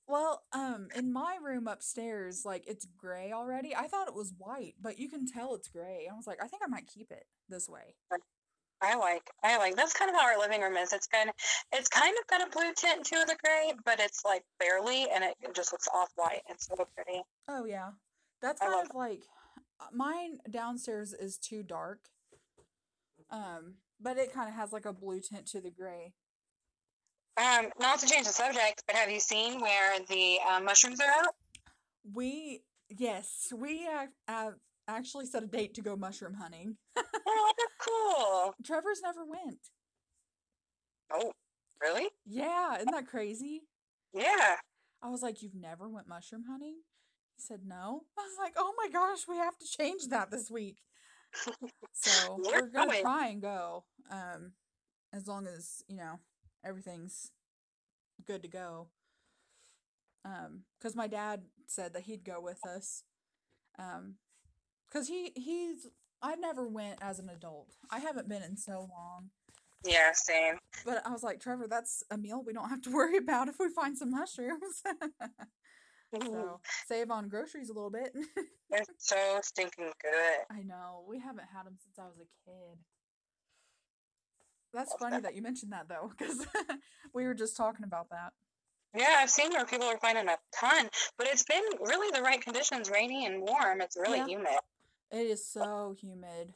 Well, 0.06 0.44
um, 0.52 0.90
in 0.98 1.14
my 1.14 1.38
room 1.42 1.66
upstairs, 1.66 2.44
like 2.44 2.66
it's 2.68 2.86
gray 2.98 3.32
already. 3.32 3.74
I 3.74 3.88
thought 3.88 4.10
it 4.10 4.14
was 4.14 4.34
white, 4.38 4.74
but 4.82 5.00
you 5.00 5.08
can 5.08 5.26
tell 5.26 5.56
it's 5.56 5.70
gray. 5.70 6.10
I 6.12 6.14
was 6.14 6.28
like, 6.28 6.44
I 6.44 6.48
think 6.48 6.62
I 6.66 6.68
might 6.68 6.88
keep 6.88 7.10
it 7.10 7.24
this 7.48 7.70
way. 7.70 7.96
I 8.82 8.96
like, 8.96 9.30
I 9.44 9.58
like. 9.58 9.76
That's 9.76 9.94
kind 9.94 10.10
of 10.10 10.16
how 10.16 10.26
our 10.26 10.40
living 10.40 10.62
room 10.62 10.76
is. 10.78 10.92
It's 10.92 11.08
kind 11.08 11.30
of, 11.30 11.36
it's 11.72 11.88
kind 11.88 12.16
of 12.20 12.28
got 12.28 12.48
a 12.48 12.50
blue 12.50 12.74
tint 12.76 13.06
to 13.06 13.26
the 13.28 13.36
gray, 13.44 13.74
but 13.86 14.00
it's 14.00 14.26
like 14.26 14.44
barely, 14.60 15.08
and 15.14 15.24
it 15.24 15.36
just 15.54 15.72
looks 15.72 15.88
off 15.94 16.10
white. 16.16 16.42
It's 16.50 16.68
so 16.68 16.88
pretty. 16.96 17.22
Oh 17.48 17.66
yeah, 17.66 17.92
that's 18.42 18.60
kind 18.60 18.90
of 18.90 18.96
like 18.96 19.22
uh, 19.80 19.86
mine 19.94 20.40
downstairs 20.50 21.14
is 21.14 21.38
too 21.38 21.64
dark. 21.64 22.00
Um, 23.30 23.76
but 24.00 24.18
it 24.18 24.34
kind 24.34 24.50
of 24.50 24.56
has 24.56 24.74
like 24.74 24.86
a 24.86 24.94
blue 24.94 25.20
tint 25.20 25.46
to 25.48 25.62
the 25.62 25.70
gray. 25.70 26.14
Um, 27.38 27.70
not 27.80 28.00
to 28.00 28.08
change 28.08 28.28
the 28.28 28.34
subject, 28.34 28.84
but 28.88 28.96
have 28.96 29.10
you 29.10 29.20
seen 29.20 29.62
where 29.62 30.00
the 30.10 30.38
um, 30.52 30.66
mushrooms 30.66 31.00
are 31.00 31.24
out? 31.24 31.34
We 32.14 32.64
yes, 32.90 33.54
we 33.56 33.84
have, 33.84 34.10
have 34.28 34.56
actually 34.98 35.26
set 35.26 35.44
a 35.44 35.48
date 35.48 35.74
to 35.76 35.82
go 35.82 35.96
mushroom 35.96 36.36
hunting. 36.36 36.78
Oh, 36.98 37.54
that's 37.58 37.74
cool. 37.80 38.56
Trevor's 38.66 39.02
never 39.04 39.26
went. 39.26 39.60
Oh, 41.12 41.32
really? 41.82 42.10
Yeah, 42.26 42.76
isn't 42.78 42.92
that 42.92 43.08
crazy? 43.08 43.62
Yeah. 44.14 44.58
I 45.02 45.10
was 45.10 45.22
like, 45.22 45.42
"You've 45.42 45.56
never 45.56 45.90
went 45.90 46.08
mushroom 46.08 46.44
hunting?" 46.50 46.76
He 47.36 47.42
said, 47.42 47.62
"No." 47.66 48.04
I 48.18 48.22
was 48.22 48.38
like, 48.40 48.54
"Oh 48.58 48.74
my 48.78 48.90
gosh, 48.90 49.28
we 49.28 49.38
have 49.38 49.58
to 49.58 49.68
change 49.68 50.08
that 50.10 50.32
this 50.32 50.50
week." 50.52 50.78
So 51.94 52.40
We're 52.44 52.68
gonna 52.68 52.92
going. 52.92 53.02
try 53.02 53.28
and 53.28 53.42
go, 53.42 53.86
um, 54.10 54.54
as 55.14 55.28
long 55.28 55.48
as 55.48 55.84
you 55.88 55.98
know 55.98 56.20
everything's 56.64 57.32
good 58.26 58.44
to 58.44 58.48
go. 58.48 58.88
Um, 60.24 60.64
because 60.80 60.96
my 60.96 61.08
dad 61.08 61.42
said 61.68 61.94
that 61.94 62.04
he'd 62.04 62.24
go 62.24 62.40
with 62.40 62.60
us, 62.66 63.04
um, 63.80 64.16
because 64.92 65.08
he 65.08 65.32
he's 65.36 65.88
I 66.22 66.36
never 66.36 66.68
went 66.68 67.00
as 67.02 67.20
an 67.20 67.30
adult. 67.30 67.76
I 67.90 68.00
haven't 68.00 68.30
been 68.30 68.44
in 68.44 68.58
so 68.58 68.88
long. 68.90 69.30
Yeah, 69.84 70.12
same. 70.14 70.60
But 70.86 71.02
I 71.06 71.12
was 71.12 71.24
like, 71.24 71.40
Trevor, 71.40 71.68
that's 71.68 72.04
a 72.12 72.18
meal 72.18 72.44
we 72.46 72.54
don't 72.54 72.70
have 72.70 72.82
to 72.84 72.92
worry 72.94 73.18
about 73.18 73.48
if 73.48 73.56
we 73.60 73.70
find 73.70 73.98
some 73.98 74.12
mushrooms. 74.12 74.84
so 76.14 76.20
mm-hmm. 76.20 76.56
save 76.88 77.10
on 77.10 77.30
groceries 77.30 77.70
a 77.70 77.74
little 77.74 77.90
bit. 77.90 78.14
They're 78.70 78.84
so 78.98 79.40
stinking 79.44 79.92
good. 80.02 80.56
I 80.56 80.62
know. 80.64 81.04
We 81.08 81.20
haven't 81.20 81.48
had 81.54 81.66
them 81.66 81.78
since 81.82 81.98
I 81.98 82.04
was 82.04 82.20
a 82.20 82.50
kid. 82.50 82.78
That's 84.74 84.94
funny 84.94 85.18
bad. 85.18 85.26
that 85.26 85.36
you 85.36 85.42
mentioned 85.42 85.74
that 85.74 85.90
though, 85.90 86.12
because 86.18 86.46
we 87.14 87.26
were 87.26 87.34
just 87.34 87.58
talking 87.58 87.84
about 87.84 88.10
that. 88.12 88.32
Yeah, 88.96 89.18
I've 89.20 89.30
seen 89.30 89.52
where 89.52 89.66
people 89.66 89.88
are 89.88 89.98
finding 89.98 90.28
a 90.28 90.38
ton, 90.54 90.90
but 91.18 91.28
it's 91.28 91.44
been 91.44 91.64
really 91.80 92.12
the 92.12 92.22
right 92.22 92.42
conditions, 92.42 92.90
rainy 92.90 93.26
and 93.26 93.42
warm. 93.42 93.82
It's 93.82 93.98
really 93.98 94.20
Yeah. 94.20 94.28
humid. 94.28 94.60
It 95.12 95.28
is 95.28 95.46
so 95.46 95.96
humid. 96.00 96.54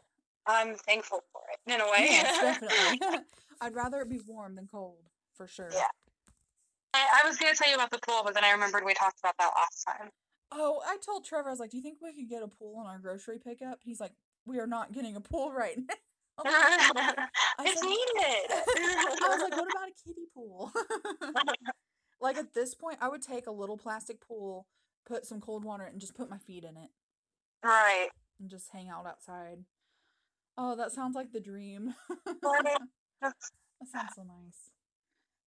I'm 0.48 0.76
thankful 0.76 1.24
for 1.32 1.42
it 1.52 1.74
in 1.74 1.82
a 1.82 1.86
way. 1.86 2.08
Yes, 2.12 2.60
definitely. 2.62 3.20
I'd 3.62 3.76
rather 3.76 4.02
it 4.02 4.10
be 4.10 4.20
warm 4.28 4.56
than 4.56 4.68
cold, 4.68 5.10
for 5.34 5.48
sure. 5.48 5.70
Yeah. 5.74 5.84
I, 6.94 7.22
I 7.24 7.28
was 7.28 7.38
going 7.38 7.52
to 7.52 7.58
tell 7.58 7.70
you 7.70 7.76
about 7.76 7.92
the 7.92 8.00
pool, 8.00 8.22
but 8.24 8.34
then 8.34 8.44
I 8.44 8.52
remembered 8.52 8.84
we 8.86 8.94
talked 8.94 9.20
about 9.20 9.36
that 9.40 9.52
last 9.56 9.86
time. 9.86 10.10
Oh, 10.52 10.82
I 10.86 10.98
told 10.98 11.26
Trevor, 11.26 11.50
I 11.50 11.52
was 11.52 11.60
like, 11.60 11.72
do 11.72 11.78
you 11.78 11.84
think 11.84 11.98
we 12.02 12.14
could 12.14 12.30
get 12.30 12.44
a 12.44 12.48
pool 12.48 12.78
on 12.78 12.86
our 12.86 13.00
grocery 13.00 13.40
pickup? 13.44 13.80
He's 13.84 14.00
like, 14.00 14.14
we 14.46 14.60
are 14.60 14.68
not 14.68 14.94
getting 14.94 15.16
a 15.16 15.22
pool 15.22 15.52
right 15.52 15.78
now. 15.78 15.96
it's 16.46 17.80
said- 17.80 17.88
needed. 17.88 18.52
I 18.52 19.28
was 19.30 19.42
like, 19.42 19.52
what 19.52 19.70
about 19.70 19.90
a 19.90 20.08
kiddie 20.08 20.28
pool? 20.34 20.72
like 22.22 22.38
at 22.38 22.54
this 22.54 22.76
point, 22.76 23.00
I 23.02 23.10
would 23.10 23.22
take 23.22 23.48
a 23.48 23.52
little 23.52 23.78
plastic 23.78 24.26
pool, 24.26 24.68
put 25.06 25.26
some 25.26 25.42
cold 25.42 25.66
water, 25.66 25.84
and 25.84 26.00
just 26.00 26.16
put 26.16 26.30
my 26.30 26.38
feet 26.38 26.64
in 26.64 26.78
it 26.78 26.90
right. 27.66 28.10
And 28.40 28.50
just 28.50 28.72
hang 28.72 28.90
out 28.90 29.06
outside. 29.06 29.66
Oh, 30.58 30.76
that 30.76 30.92
sounds 30.92 31.16
like 31.16 31.32
the 31.32 31.40
dream. 31.40 31.96
That 33.82 33.90
sounds 33.92 34.16
so 34.16 34.24
nice. 34.24 34.72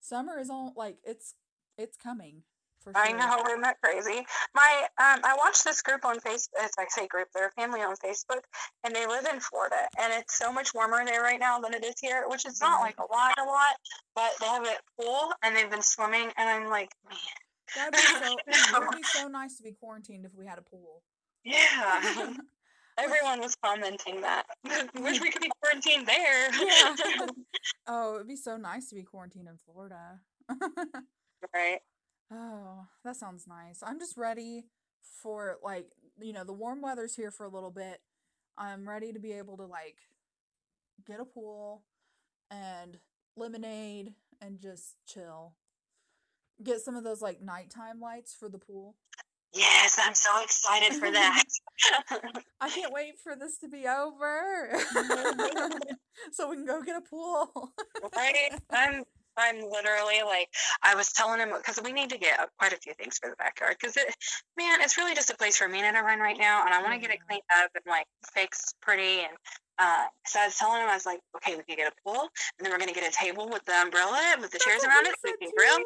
Summer 0.00 0.38
is 0.38 0.50
all 0.50 0.74
like 0.76 0.96
it's 1.04 1.34
it's 1.78 1.96
coming 1.96 2.42
for 2.80 2.92
sure. 2.92 3.02
I 3.02 3.12
know, 3.12 3.42
isn't 3.46 3.62
that 3.62 3.80
crazy? 3.82 4.26
My, 4.54 4.86
um, 4.98 5.20
I 5.24 5.34
watched 5.36 5.64
this 5.64 5.82
group 5.82 6.04
on 6.04 6.18
Facebook. 6.20 6.48
It's 6.60 6.74
I 6.78 6.86
say 6.88 7.06
group, 7.06 7.28
they're 7.34 7.48
a 7.48 7.52
family 7.52 7.80
on 7.80 7.96
Facebook, 7.96 8.42
and 8.84 8.94
they 8.94 9.06
live 9.06 9.26
in 9.32 9.40
Florida, 9.40 9.88
and 10.00 10.12
it's 10.12 10.36
so 10.36 10.52
much 10.52 10.74
warmer 10.74 11.04
there 11.04 11.22
right 11.22 11.40
now 11.40 11.58
than 11.58 11.74
it 11.74 11.84
is 11.84 11.94
here, 12.00 12.24
which 12.28 12.46
is 12.46 12.60
not 12.60 12.80
like 12.80 12.96
a 12.98 13.12
lot, 13.12 13.34
a 13.38 13.44
lot, 13.44 13.76
but 14.14 14.30
they 14.40 14.46
have 14.46 14.66
a 14.66 15.02
pool 15.02 15.32
and 15.42 15.56
they've 15.56 15.70
been 15.70 15.82
swimming, 15.82 16.30
and 16.36 16.48
I'm 16.48 16.68
like, 16.68 16.90
man, 17.08 17.18
That'd 17.76 17.92
be 17.92 17.98
so 17.98 18.36
it 18.46 18.80
would 18.80 18.96
be 18.96 19.02
so 19.02 19.28
nice 19.28 19.56
to 19.56 19.62
be 19.62 19.72
quarantined 19.72 20.24
if 20.24 20.34
we 20.34 20.46
had 20.46 20.58
a 20.58 20.62
pool. 20.62 21.02
yeah. 21.44 22.32
Everyone 22.98 23.40
was 23.40 23.56
commenting 23.64 24.20
that. 24.22 24.44
Wish 25.00 25.20
we 25.20 25.30
could 25.30 25.42
be 25.42 25.50
quarantined 25.62 26.06
there. 26.06 26.50
Yeah. 26.52 27.26
oh, 27.86 28.16
it'd 28.16 28.28
be 28.28 28.36
so 28.36 28.56
nice 28.56 28.88
to 28.88 28.96
be 28.96 29.04
quarantined 29.04 29.48
in 29.48 29.56
Florida. 29.56 30.20
right. 31.54 31.78
Oh, 32.32 32.86
that 33.04 33.16
sounds 33.16 33.46
nice. 33.46 33.82
I'm 33.82 33.98
just 33.98 34.16
ready 34.16 34.64
for 35.22 35.58
like, 35.62 35.92
you 36.20 36.32
know, 36.32 36.44
the 36.44 36.52
warm 36.52 36.82
weather's 36.82 37.14
here 37.14 37.30
for 37.30 37.44
a 37.44 37.50
little 37.50 37.70
bit. 37.70 38.00
I'm 38.56 38.88
ready 38.88 39.12
to 39.12 39.20
be 39.20 39.32
able 39.32 39.56
to 39.58 39.66
like 39.66 39.96
get 41.06 41.20
a 41.20 41.24
pool 41.24 41.84
and 42.50 42.98
lemonade 43.36 44.14
and 44.40 44.60
just 44.60 44.96
chill. 45.06 45.54
Get 46.62 46.80
some 46.80 46.96
of 46.96 47.04
those 47.04 47.22
like 47.22 47.40
nighttime 47.40 48.00
lights 48.00 48.34
for 48.34 48.48
the 48.48 48.58
pool. 48.58 48.96
Yes, 49.54 49.98
I'm 50.02 50.14
so 50.14 50.30
excited 50.42 50.94
for 50.94 51.10
that. 51.10 51.44
I 52.60 52.68
can't 52.68 52.92
wait 52.92 53.14
for 53.22 53.36
this 53.36 53.58
to 53.58 53.68
be 53.68 53.86
over. 53.86 54.78
so 56.32 56.50
we 56.50 56.56
can 56.56 56.66
go 56.66 56.82
get 56.82 56.96
a 56.96 57.00
pool. 57.00 57.72
right? 58.14 58.50
I'm 58.70 59.04
I'm 59.38 59.60
literally 59.70 60.22
like 60.26 60.48
I 60.82 60.96
was 60.96 61.12
telling 61.12 61.38
him 61.38 61.50
because 61.56 61.80
we 61.82 61.92
need 61.92 62.10
to 62.10 62.18
get 62.18 62.40
uh, 62.40 62.46
quite 62.58 62.72
a 62.72 62.76
few 62.76 62.92
things 62.94 63.18
for 63.18 63.30
the 63.30 63.36
backyard 63.36 63.76
because 63.80 63.96
it 63.96 64.12
man 64.58 64.80
it's 64.80 64.98
really 64.98 65.14
just 65.14 65.30
a 65.30 65.36
place 65.36 65.56
for 65.56 65.68
me 65.68 65.80
to 65.80 65.88
run 66.00 66.18
right 66.18 66.36
now 66.36 66.64
and 66.66 66.74
I 66.74 66.82
want 66.82 66.94
to 66.94 66.98
get 66.98 67.14
it 67.14 67.20
cleaned 67.26 67.42
up 67.62 67.70
and 67.76 67.84
like 67.86 68.06
fixed 68.34 68.74
pretty 68.82 69.20
and 69.20 69.36
uh, 69.78 70.06
so 70.26 70.40
I 70.40 70.46
was 70.46 70.56
telling 70.56 70.82
him 70.82 70.88
I 70.88 70.94
was 70.94 71.06
like 71.06 71.20
okay 71.36 71.54
we 71.54 71.62
can 71.62 71.76
get 71.76 71.92
a 71.92 71.94
pool 72.02 72.28
and 72.58 72.66
then 72.66 72.72
we're 72.72 72.78
gonna 72.78 72.92
get 72.92 73.08
a 73.08 73.16
table 73.16 73.48
with 73.48 73.64
the 73.64 73.80
umbrella 73.80 74.36
with 74.40 74.50
the 74.50 74.58
chairs 74.58 74.82
around 74.82 75.06
it 75.06 75.14
so 75.24 75.30
we 75.30 75.46
can 75.46 75.54
grill. 75.56 75.78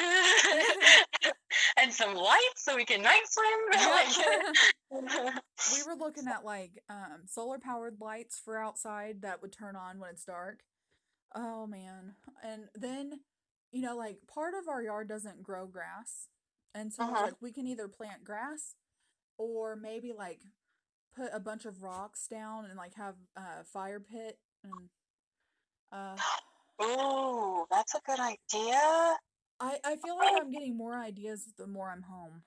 and 1.76 1.92
some 1.92 2.14
lights 2.14 2.64
so 2.64 2.76
we 2.76 2.84
can 2.84 3.02
night 3.02 3.22
swim 3.28 4.52
we 4.92 5.82
were 5.86 5.94
looking 5.98 6.26
at 6.26 6.44
like 6.44 6.82
um 6.88 7.22
solar 7.26 7.58
powered 7.58 7.96
lights 8.00 8.40
for 8.44 8.58
outside 8.58 9.22
that 9.22 9.40
would 9.42 9.52
turn 9.52 9.76
on 9.76 9.98
when 9.98 10.10
it's 10.10 10.24
dark. 10.24 10.60
Oh 11.34 11.66
man. 11.66 12.14
And 12.42 12.64
then 12.74 13.20
you 13.72 13.82
know 13.82 13.96
like 13.96 14.18
part 14.26 14.54
of 14.54 14.68
our 14.68 14.82
yard 14.82 15.08
doesn't 15.08 15.42
grow 15.42 15.66
grass. 15.66 16.28
And 16.74 16.92
so 16.92 17.04
Uh-huh. 17.04 17.22
like 17.26 17.34
we 17.40 17.52
can 17.52 17.66
either 17.66 17.88
plant 17.88 18.24
grass 18.24 18.74
or 19.38 19.76
maybe 19.76 20.12
like 20.12 20.40
put 21.14 21.30
a 21.32 21.40
bunch 21.40 21.64
of 21.64 21.82
rocks 21.82 22.26
down 22.28 22.64
and 22.66 22.76
like 22.76 22.94
have 22.94 23.16
a 23.36 23.64
fire 23.64 24.00
pit 24.00 24.38
and 24.64 24.90
uh 25.92 26.16
Ooh, 26.82 27.66
that's 27.70 27.94
a 27.94 28.00
good 28.06 28.18
idea. 28.18 29.16
I 29.60 29.78
I 29.84 29.96
feel 29.96 30.16
like 30.16 30.40
I'm 30.40 30.50
getting 30.50 30.76
more 30.76 30.98
ideas 30.98 31.46
the 31.58 31.66
more 31.66 31.90
I'm 31.90 32.02
home. 32.02 32.42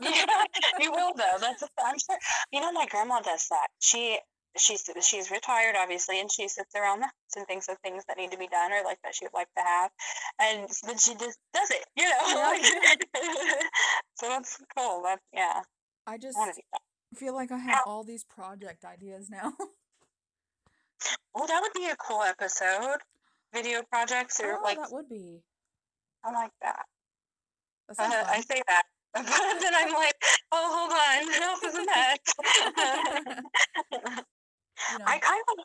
yeah, 0.00 0.26
you 0.80 0.92
will 0.92 1.14
though. 1.14 1.36
That's 1.40 1.62
a, 1.62 1.68
I'm 1.84 1.98
sure. 1.98 2.18
You 2.52 2.60
know, 2.60 2.72
my 2.72 2.86
grandma 2.90 3.20
does 3.20 3.48
that. 3.48 3.68
She 3.80 4.18
she's 4.56 4.88
she's 5.00 5.30
retired, 5.30 5.76
obviously, 5.78 6.20
and 6.20 6.30
she 6.30 6.48
sits 6.48 6.74
around 6.74 7.00
the 7.00 7.06
house 7.06 7.36
and 7.36 7.46
thinks 7.46 7.68
of 7.68 7.78
things 7.78 8.04
that 8.08 8.16
need 8.16 8.30
to 8.32 8.38
be 8.38 8.48
done 8.48 8.72
or 8.72 8.84
like 8.84 8.98
that 9.02 9.14
she'd 9.14 9.28
like 9.32 9.48
to 9.56 9.62
have, 9.62 9.90
and 10.40 10.68
then 10.86 10.98
she 10.98 11.14
just 11.14 11.38
does 11.54 11.70
it. 11.70 11.84
You 11.96 12.04
know, 12.04 12.58
Yeah. 12.62 12.94
so 14.14 14.28
that's 14.28 14.58
cool. 14.76 15.02
That's 15.04 15.22
yeah. 15.32 15.62
I 16.06 16.18
just 16.18 16.36
I 16.36 16.40
want 16.40 16.54
to 16.54 16.60
do 16.60 16.66
that. 16.72 17.18
feel 17.18 17.34
like 17.34 17.50
I 17.50 17.58
have 17.58 17.80
all 17.86 18.04
these 18.04 18.24
project 18.24 18.84
ideas 18.84 19.30
now. 19.30 19.52
Well, 21.34 21.46
that 21.46 21.60
would 21.62 21.72
be 21.72 21.86
a 21.86 21.96
cool 21.96 22.22
episode. 22.22 22.98
Video 23.54 23.82
projects 23.82 24.40
or 24.40 24.58
oh, 24.58 24.62
like 24.62 24.78
that 24.78 24.92
would 24.92 25.08
be. 25.08 25.40
I 26.24 26.32
like 26.32 26.50
that. 26.62 26.84
Uh, 27.98 28.24
I 28.28 28.40
say 28.40 28.62
that, 28.68 28.82
but 29.14 29.60
then 29.60 29.74
I'm 29.74 29.92
like, 29.94 30.14
oh, 30.52 30.68
hold 30.76 30.92
on, 30.92 31.30
else 31.42 31.62
is 31.62 31.74
next. 31.86 32.34
you 34.92 34.98
know, 34.98 35.04
I 35.06 35.18
kind 35.18 35.42
of, 35.50 35.56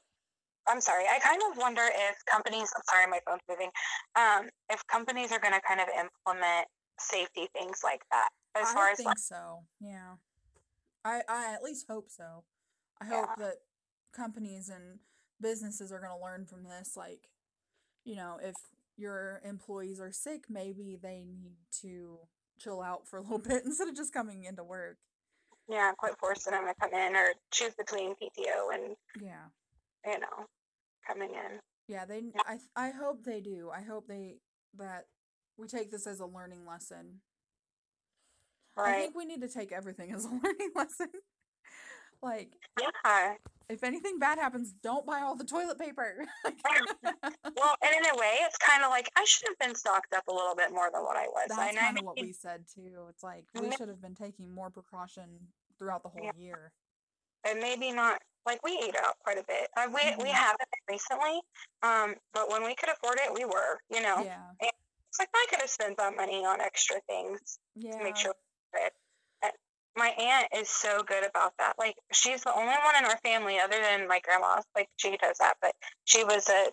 I'm 0.68 0.80
sorry, 0.80 1.04
I 1.14 1.20
kind 1.20 1.42
of 1.52 1.58
wonder 1.58 1.82
if 1.84 2.16
companies, 2.32 2.72
I'm 2.76 2.84
sorry, 2.90 3.08
my 3.08 3.20
phone's 3.28 3.42
moving, 3.50 3.72
um, 4.16 4.50
if 4.70 4.88
companies 4.88 5.34
are 5.34 5.40
going 5.40 5.54
to 5.54 5.60
kind 5.68 5.82
of 5.82 5.90
implement 5.90 6.68
safety 7.00 7.50
things 7.54 7.82
like 7.84 8.02
that 8.12 8.30
as 8.56 8.70
I 8.70 8.74
far 8.74 8.90
as 8.92 8.98
think 8.98 9.10
like, 9.10 9.18
so. 9.18 9.66
Yeah. 9.82 10.16
I 11.04 11.24
I 11.28 11.54
at 11.54 11.64
least 11.64 11.88
hope 11.90 12.10
so. 12.10 12.46
I 13.02 13.08
Yeah. 13.10 13.26
hope 13.26 13.36
that 13.38 13.56
companies 14.16 14.70
and 14.70 15.00
businesses 15.42 15.92
are 15.92 16.00
going 16.00 16.18
to 16.18 16.24
learn 16.24 16.46
from 16.46 16.64
this 16.64 16.96
like 16.96 17.28
you 18.06 18.16
know, 18.16 18.40
if 18.42 18.56
your 18.98 19.42
employees 19.44 20.00
are 20.00 20.12
sick, 20.12 20.44
maybe 20.50 20.98
they 21.02 21.26
need 21.28 21.58
to 21.82 22.20
chill 22.60 22.82
out 22.82 23.08
for 23.08 23.18
a 23.18 23.22
little 23.22 23.38
bit 23.50 23.64
instead 23.66 23.88
of 23.88 23.96
just 23.96 24.14
coming 24.14 24.44
into 24.44 24.64
work. 24.64 24.98
yeah, 25.70 25.92
quit 25.98 26.14
forcing 26.20 26.52
them 26.54 26.66
to 26.68 26.74
come 26.80 26.94
in 26.94 27.16
or 27.16 27.30
choose 27.52 27.74
between 27.76 28.12
PTO 28.12 28.74
and, 28.74 28.96
Yeah. 29.22 29.46
you 30.06 30.20
know, 30.20 30.46
coming 31.08 31.32
in. 31.32 31.60
Yeah, 31.88 32.06
they 32.06 32.32
I 32.46 32.60
I 32.76 32.92
hope 32.92 33.24
they 33.26 33.42
do. 33.42 33.70
I 33.70 33.82
hope 33.82 34.08
they 34.08 34.38
that 34.78 35.06
we 35.58 35.68
take 35.68 35.92
this 35.92 36.08
as 36.08 36.20
a 36.22 36.26
learning 36.26 36.66
lesson. 36.66 37.20
Right. 38.78 38.96
I 38.96 39.02
think 39.02 39.16
we 39.16 39.26
need 39.26 39.42
to 39.42 39.50
take 39.50 39.72
everything 39.72 40.12
as 40.14 40.26
a 40.26 40.30
learning 40.44 40.72
lesson. 40.76 41.10
Like 42.24 42.50
Yeah. 42.80 43.36
if 43.70 43.84
anything 43.84 44.18
bad 44.20 44.38
happens, 44.40 44.74
don't 44.82 45.06
buy 45.06 45.20
all 45.22 45.36
the 45.36 45.44
toilet 45.46 45.78
paper. 45.80 46.26
Well, 47.56 47.76
and 47.84 47.94
in 47.96 48.06
a 48.12 48.18
way, 48.18 48.38
it's 48.42 48.58
kind 48.58 48.84
of 48.84 48.90
like 48.90 49.10
I 49.16 49.24
should 49.26 49.48
have 49.50 49.60
been 49.60 49.76
stocked 49.76 50.14
up 50.14 50.28
a 50.28 50.32
little 50.34 50.56
bit 50.56 50.72
more 50.72 50.90
than 50.92 51.04
what 51.04 51.16
I 51.18 51.28
was. 51.28 51.46
That's 51.50 51.60
I 51.60 51.74
kind 51.74 52.00
of 52.00 52.06
what 52.06 52.20
we 52.20 52.32
said 52.34 52.66
too. 52.74 53.06
It's 53.10 53.24
like 53.24 53.46
we 53.54 53.72
should 53.76 53.88
have 53.90 54.02
been 54.02 54.16
taking 54.16 54.54
more 54.54 54.70
precaution 54.70 55.26
throughout 55.78 56.04
the 56.04 56.10
whole 56.10 56.24
Yeah. 56.24 56.32
year. 56.38 56.72
and 57.46 57.60
maybe 57.60 57.92
not 57.92 58.22
like 58.46 58.64
we 58.64 58.72
eat 58.72 58.96
out 59.04 59.20
quite 59.20 59.38
a 59.38 59.44
bit. 59.44 59.70
Uh, 59.76 59.86
we 59.88 60.02
we 60.24 60.30
Mhm. 60.30 60.34
haven't 60.34 60.70
recently, 60.90 61.42
um, 61.82 62.16
but 62.34 62.50
when 62.50 62.64
we 62.64 62.74
could 62.74 62.88
afford 62.90 63.20
it, 63.20 63.34
we 63.34 63.44
were. 63.46 63.80
You 63.90 64.02
know, 64.02 64.24
Yeah. 64.24 64.52
it's 64.62 65.20
like 65.20 65.30
I 65.36 65.46
could 65.50 65.60
have 65.60 65.70
spent 65.70 65.98
that 65.98 66.16
money 66.16 66.46
on 66.46 66.62
extra 66.62 67.02
things 67.02 67.60
Yeah. 67.76 67.98
to 67.98 68.04
make 68.04 68.16
sure. 68.16 68.34
And 68.74 68.92
my 69.96 70.10
aunt 70.10 70.48
is 70.56 70.70
so 70.70 71.04
good 71.04 71.24
about 71.24 71.54
that. 71.60 71.74
Like 71.78 71.96
she's 72.12 72.44
the 72.44 72.54
only 72.54 72.74
one 72.84 72.96
in 72.98 73.06
our 73.06 73.18
family 73.18 73.60
other 73.60 73.80
than 73.82 74.08
my 74.08 74.20
grandma. 74.20 74.62
Like 74.76 74.90
she 74.98 75.18
does 75.18 75.38
that, 75.40 75.56
but 75.62 75.74
she 76.06 76.24
was 76.24 76.50
a, 76.50 76.68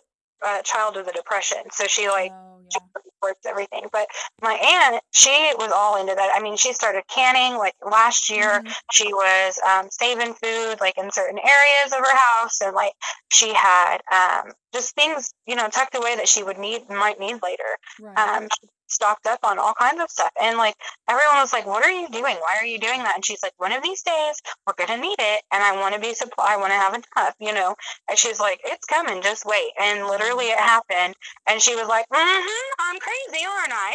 a 0.45 0.63
child 0.63 0.97
of 0.97 1.05
the 1.05 1.11
depression, 1.11 1.59
so 1.71 1.85
she 1.87 2.07
like 2.07 2.31
oh 2.31 2.51
she 2.71 2.79
yeah. 2.79 3.01
reports 3.05 3.45
everything. 3.45 3.85
But 3.91 4.07
my 4.41 4.53
aunt, 4.53 5.03
she 5.11 5.29
was 5.57 5.71
all 5.75 5.99
into 5.99 6.15
that. 6.15 6.31
I 6.35 6.41
mean, 6.41 6.57
she 6.57 6.73
started 6.73 7.03
canning 7.07 7.57
like 7.57 7.75
last 7.85 8.29
year. 8.29 8.61
Mhm. 8.61 8.73
She 8.91 9.13
was 9.13 9.59
um, 9.67 9.89
saving 9.91 10.33
food 10.33 10.77
like 10.79 10.97
in 10.97 11.11
certain 11.11 11.39
areas 11.39 11.93
of 11.93 11.99
her 11.99 12.17
house, 12.17 12.61
and 12.61 12.75
like 12.75 12.93
she 13.31 13.53
had 13.53 13.97
um, 14.11 14.53
just 14.73 14.95
things 14.95 15.33
you 15.45 15.55
know 15.55 15.67
tucked 15.69 15.95
away 15.95 16.15
that 16.15 16.27
she 16.27 16.43
would 16.43 16.57
need 16.57 16.89
might 16.89 17.19
need 17.19 17.41
later. 17.43 17.77
Right. 17.99 18.17
Um, 18.17 18.47
stocked 18.91 19.25
up 19.27 19.39
on 19.43 19.59
all 19.59 19.73
kinds 19.73 20.01
of 20.01 20.09
stuff, 20.09 20.31
and 20.41 20.57
like 20.57 20.75
everyone 21.09 21.37
was 21.37 21.53
like, 21.53 21.65
"What 21.65 21.83
are 21.83 21.91
you 21.91 22.09
doing? 22.09 22.35
Why 22.37 22.57
are 22.59 22.65
you 22.65 22.79
doing 22.79 22.99
that?" 23.03 23.15
And 23.15 23.25
she's 23.25 23.41
like, 23.41 23.53
"One 23.57 23.71
of 23.71 23.81
these 23.83 24.01
days 24.03 24.41
we're 24.67 24.73
gonna 24.73 25.01
need 25.01 25.19
it, 25.19 25.43
and 25.51 25.63
I 25.63 25.79
want 25.79 25.95
to 25.95 26.01
be 26.01 26.13
supply. 26.13 26.53
I 26.53 26.57
want 26.57 26.71
to 26.71 26.77
have 26.77 26.93
enough, 26.93 27.35
you 27.39 27.53
know." 27.53 27.75
And 28.09 28.17
she's 28.17 28.39
like, 28.39 28.59
"It's 28.65 28.85
coming, 28.85 29.21
just 29.21 29.45
wait." 29.45 29.71
And 29.79 30.07
literally, 30.07 30.47
it 30.47 30.59
happened, 30.59 31.15
and 31.47 31.61
she 31.61 31.75
was 31.75 31.87
like, 31.87 32.05
"Mm-hmm, 32.09 32.71
I'm 32.79 32.99
crazy, 32.99 33.45
aren't 33.45 33.73
I?" 33.73 33.91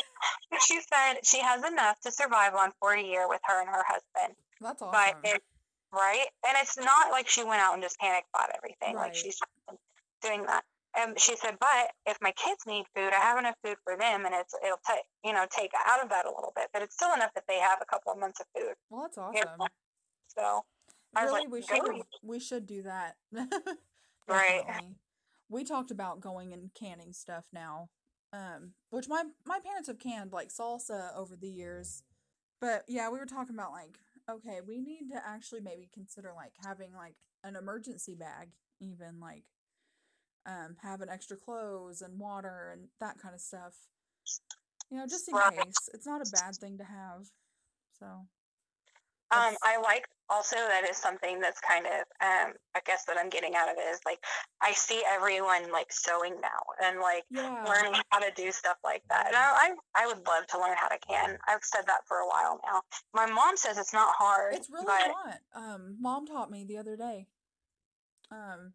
she 0.66 0.80
said 0.80 1.20
she 1.24 1.40
has 1.40 1.64
enough 1.64 2.00
to 2.00 2.10
survive 2.10 2.54
on 2.54 2.72
for 2.80 2.94
a 2.94 3.02
year 3.02 3.28
with 3.28 3.40
her 3.44 3.60
and 3.60 3.68
her 3.68 3.84
husband. 3.86 4.36
That's 4.60 4.82
awesome. 4.82 4.92
But 4.92 5.30
it, 5.30 5.42
right, 5.92 6.26
and 6.46 6.56
it's 6.60 6.78
not 6.78 7.10
like 7.10 7.28
she 7.28 7.44
went 7.44 7.60
out 7.60 7.74
and 7.74 7.82
just 7.82 7.98
panic 7.98 8.24
bought 8.32 8.50
everything. 8.56 8.96
Like 8.96 9.14
she's 9.14 9.38
doing 10.22 10.44
that. 10.46 10.64
And 10.96 11.18
she 11.20 11.36
said, 11.36 11.56
but 11.60 11.92
if 12.06 12.18
my 12.20 12.32
kids 12.32 12.66
need 12.66 12.84
food, 12.96 13.12
I 13.12 13.20
have 13.20 13.38
enough 13.38 13.54
food 13.64 13.76
for 13.84 13.96
them, 13.96 14.26
and 14.26 14.34
it's 14.34 14.54
it'll 14.64 14.80
take 14.86 15.04
you 15.24 15.32
know 15.32 15.46
take 15.50 15.70
out 15.86 16.02
of 16.02 16.08
that 16.10 16.26
a 16.26 16.30
little 16.30 16.52
bit, 16.56 16.68
but 16.72 16.82
it's 16.82 16.94
still 16.94 17.14
enough 17.14 17.30
that 17.34 17.44
they 17.48 17.58
have 17.58 17.78
a 17.80 17.86
couple 17.86 18.12
of 18.12 18.18
months 18.18 18.40
of 18.40 18.46
food. 18.56 18.74
well, 18.90 19.02
that's 19.02 19.16
you 19.16 19.22
awesome. 19.22 19.58
know? 19.58 19.66
So 20.28 20.64
I 21.14 21.24
Really, 21.24 21.40
like, 21.40 21.50
we 21.50 21.60
"Go." 21.60 21.66
should 21.66 22.02
we 22.22 22.40
should 22.40 22.66
do 22.66 22.82
that. 22.82 23.16
Right. 24.28 24.62
We 25.52 25.64
talked 25.64 25.90
about 25.90 26.20
going 26.20 26.52
and 26.52 26.70
canning 26.78 27.12
stuff 27.12 27.46
now. 27.52 27.88
Um, 28.32 28.74
which 28.90 29.08
my 29.08 29.24
my 29.44 29.58
parents 29.58 29.88
have 29.88 29.98
canned 29.98 30.32
like 30.32 30.50
salsa 30.50 31.08
over 31.16 31.34
the 31.34 31.48
years. 31.48 32.04
But 32.60 32.84
yeah, 32.86 33.10
we 33.10 33.18
were 33.18 33.26
talking 33.26 33.56
about 33.56 33.72
like, 33.72 33.98
okay, 34.30 34.60
we 34.64 34.80
need 34.80 35.10
to 35.10 35.20
actually 35.26 35.60
maybe 35.60 35.88
consider 35.92 36.30
like 36.36 36.52
having 36.64 36.94
like 36.94 37.16
an 37.42 37.56
emergency 37.56 38.14
bag, 38.14 38.50
even 38.80 39.18
like 39.18 39.42
um 40.46 40.76
having 40.82 41.08
extra 41.08 41.36
clothes 41.36 42.02
and 42.02 42.18
water 42.18 42.70
and 42.72 42.88
that 43.00 43.18
kind 43.20 43.34
of 43.34 43.40
stuff. 43.40 43.74
You 44.90 44.98
know, 44.98 45.06
just 45.06 45.28
in 45.28 45.34
Right. 45.36 45.66
case. 45.66 45.88
It's 45.94 46.06
not 46.06 46.20
a 46.20 46.30
bad 46.30 46.56
thing 46.56 46.78
to 46.78 46.84
have. 46.84 47.26
So 47.98 48.06
Um, 49.32 49.56
I 49.62 49.78
like 49.80 50.06
also 50.28 50.56
that 50.56 50.88
is 50.88 50.96
something 50.96 51.40
that's 51.40 51.60
kind 51.60 51.86
of 51.86 52.00
um, 52.20 52.54
I 52.74 52.80
guess 52.84 53.04
that 53.06 53.16
I'm 53.18 53.28
getting 53.30 53.54
out 53.54 53.68
of 53.70 53.76
it 53.78 53.86
is 53.88 54.00
like 54.04 54.18
I 54.60 54.72
see 54.72 55.02
everyone 55.08 55.70
like 55.70 55.92
sewing 55.92 56.34
now 56.40 56.60
and 56.82 56.98
like 57.00 57.24
yeah. 57.30 57.64
learning 57.68 58.00
how 58.10 58.18
to 58.20 58.30
do 58.34 58.50
stuff 58.50 58.76
like 58.82 59.02
that. 59.10 59.28
And 59.28 59.36
I, 59.36 59.74
I 59.94 60.04
I 60.04 60.06
would 60.06 60.26
love 60.26 60.46
to 60.48 60.58
learn 60.58 60.76
how 60.76 60.88
to 60.88 60.98
can. 60.98 61.38
I've 61.48 61.62
said 61.62 61.82
that 61.86 62.00
for 62.08 62.18
a 62.18 62.26
while 62.28 62.60
now. 62.66 62.82
My 63.14 63.26
mom 63.30 63.56
says 63.56 63.78
it's 63.78 63.92
not 63.92 64.14
hard. 64.16 64.54
It's 64.54 64.70
really 64.70 64.86
but 64.86 65.08
not. 65.08 65.38
Um, 65.54 65.96
mom 66.00 66.26
taught 66.26 66.50
me 66.50 66.64
the 66.64 66.78
other 66.78 66.96
day. 66.96 67.26
Um, 68.32 68.72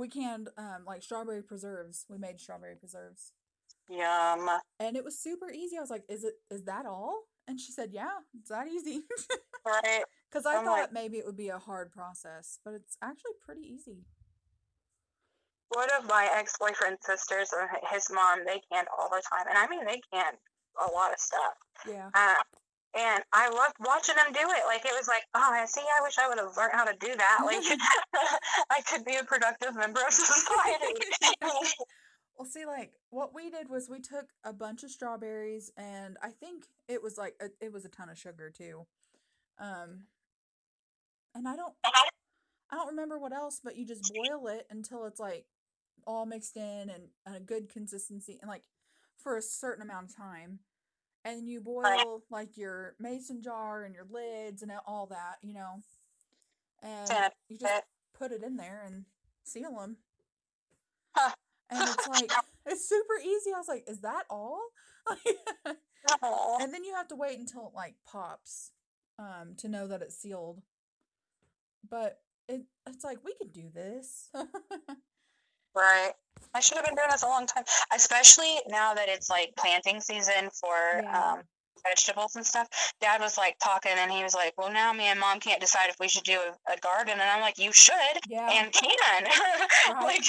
we 0.00 0.08
canned 0.08 0.48
um 0.58 0.84
like 0.86 1.02
strawberry 1.02 1.42
preserves. 1.42 2.06
We 2.08 2.18
made 2.18 2.40
strawberry 2.40 2.76
preserves, 2.76 3.32
yum. 3.88 4.48
and 4.78 4.96
it 4.96 5.04
was 5.04 5.18
super 5.18 5.50
easy. 5.50 5.76
I 5.76 5.80
was 5.80 5.90
like, 5.90 6.04
"Is 6.08 6.24
it? 6.24 6.34
Is 6.50 6.64
that 6.64 6.86
all?" 6.86 7.24
And 7.46 7.60
she 7.60 7.72
said, 7.72 7.90
"Yeah, 7.92 8.18
it's 8.38 8.48
that 8.50 8.66
easy." 8.68 9.02
Right. 9.66 10.04
Because 10.30 10.46
I 10.46 10.56
I'm 10.56 10.64
thought 10.64 10.80
like- 10.80 10.92
maybe 10.92 11.18
it 11.18 11.26
would 11.26 11.36
be 11.36 11.50
a 11.50 11.58
hard 11.58 11.92
process, 11.92 12.58
but 12.64 12.72
it's 12.72 12.96
actually 13.02 13.34
pretty 13.44 13.60
easy. 13.60 14.06
One 15.68 15.88
of 16.00 16.08
my 16.08 16.28
ex 16.32 16.56
boyfriend's 16.58 17.04
sisters 17.04 17.50
or 17.52 17.68
his 17.92 18.08
mom, 18.10 18.46
they 18.46 18.62
canned 18.72 18.88
all 18.98 19.10
the 19.10 19.22
time. 19.30 19.46
And 19.48 19.58
I 19.58 19.68
mean 19.68 19.84
they 19.84 20.00
canned 20.12 20.38
a 20.80 20.90
lot 20.90 21.12
of 21.12 21.20
stuff. 21.20 21.54
Yeah. 21.86 22.08
Uh, 22.14 22.42
and 22.96 23.22
I 23.32 23.48
loved 23.48 23.76
watching 23.80 24.16
them 24.16 24.32
do 24.32 24.40
it. 24.40 24.62
Like 24.66 24.84
it 24.84 24.94
was 24.96 25.06
like, 25.06 25.22
oh, 25.34 25.50
I 25.52 25.64
see. 25.66 25.80
I 25.80 26.02
wish 26.02 26.18
I 26.18 26.28
would 26.28 26.38
have 26.38 26.56
learned 26.56 26.72
how 26.72 26.84
to 26.84 26.96
do 26.98 27.14
that. 27.16 27.38
Like 27.46 27.64
I 28.70 28.80
could 28.82 29.04
be 29.04 29.16
a 29.16 29.24
productive 29.24 29.74
member 29.74 30.00
of 30.06 30.12
society. 30.12 31.00
Well, 32.36 32.48
see, 32.48 32.64
like 32.64 32.92
what 33.10 33.34
we 33.34 33.50
did 33.50 33.68
was 33.68 33.88
we 33.88 34.00
took 34.00 34.26
a 34.44 34.52
bunch 34.52 34.82
of 34.82 34.90
strawberries, 34.90 35.70
and 35.76 36.16
I 36.22 36.30
think 36.30 36.64
it 36.88 37.02
was 37.02 37.18
like 37.18 37.34
a, 37.40 37.46
it 37.64 37.72
was 37.72 37.84
a 37.84 37.88
ton 37.88 38.08
of 38.08 38.18
sugar 38.18 38.50
too. 38.50 38.86
Um, 39.58 40.04
and 41.34 41.46
I 41.46 41.54
don't, 41.56 41.74
I 41.84 42.76
don't 42.76 42.88
remember 42.88 43.18
what 43.18 43.32
else, 43.32 43.60
but 43.62 43.76
you 43.76 43.86
just 43.86 44.12
boil 44.14 44.48
it 44.48 44.66
until 44.70 45.04
it's 45.04 45.20
like 45.20 45.44
all 46.06 46.24
mixed 46.24 46.56
in 46.56 46.90
and, 46.90 47.08
and 47.26 47.36
a 47.36 47.40
good 47.40 47.68
consistency, 47.68 48.38
and 48.40 48.48
like 48.48 48.64
for 49.18 49.36
a 49.36 49.42
certain 49.42 49.82
amount 49.82 50.10
of 50.10 50.16
time. 50.16 50.60
And 51.24 51.46
you 51.46 51.60
boil 51.60 52.22
like 52.30 52.56
your 52.56 52.94
mason 52.98 53.42
jar 53.42 53.84
and 53.84 53.94
your 53.94 54.06
lids 54.10 54.62
and 54.62 54.72
all 54.86 55.06
that, 55.06 55.36
you 55.42 55.52
know. 55.52 55.82
And 56.82 57.10
you 57.48 57.58
just 57.58 57.84
put 58.18 58.32
it 58.32 58.42
in 58.42 58.56
there 58.56 58.82
and 58.86 59.04
seal 59.44 59.76
them. 59.76 59.96
And 61.70 61.88
it's 61.88 62.08
like 62.08 62.30
it's 62.66 62.88
super 62.88 63.18
easy. 63.22 63.52
I 63.54 63.58
was 63.58 63.68
like, 63.68 63.84
"Is 63.86 64.00
that 64.00 64.24
all?" 64.30 64.60
And 66.60 66.72
then 66.72 66.82
you 66.84 66.94
have 66.94 67.08
to 67.08 67.16
wait 67.16 67.38
until 67.38 67.68
it 67.68 67.74
like 67.74 67.94
pops, 68.06 68.72
um, 69.18 69.54
to 69.58 69.68
know 69.68 69.86
that 69.86 70.02
it's 70.02 70.16
sealed. 70.16 70.62
But 71.88 72.20
it 72.48 72.62
it's 72.86 73.04
like 73.04 73.18
we 73.24 73.34
could 73.34 73.52
do 73.52 73.68
this. 73.72 74.30
Right. 75.74 76.12
I 76.54 76.60
should 76.60 76.76
have 76.76 76.84
been 76.86 76.94
doing 76.96 77.08
this 77.10 77.22
a 77.22 77.26
long 77.26 77.46
time, 77.46 77.64
especially 77.94 78.56
now 78.68 78.94
that 78.94 79.08
it's 79.08 79.30
like 79.30 79.52
planting 79.56 80.00
season 80.00 80.50
for 80.50 81.00
Yeah. 81.02 81.32
um, 81.34 81.42
vegetables 81.86 82.36
and 82.36 82.44
stuff. 82.44 82.68
Dad 83.00 83.20
was 83.20 83.38
like 83.38 83.56
talking, 83.62 83.92
and 83.96 84.10
he 84.10 84.22
was 84.22 84.34
like, 84.34 84.52
"Well, 84.58 84.70
now 84.72 84.92
me 84.92 85.04
and 85.04 85.18
Mom 85.20 85.38
can't 85.40 85.60
decide 85.60 85.88
if 85.88 85.96
we 86.00 86.08
should 86.08 86.24
do 86.24 86.38
a, 86.40 86.72
a 86.72 86.76
garden," 86.78 87.12
and 87.14 87.22
I'm 87.22 87.40
like, 87.40 87.58
"You 87.58 87.72
should 87.72 87.94
yeah, 88.28 88.50
and 88.50 88.72
can." 88.72 89.24
like, 90.02 90.24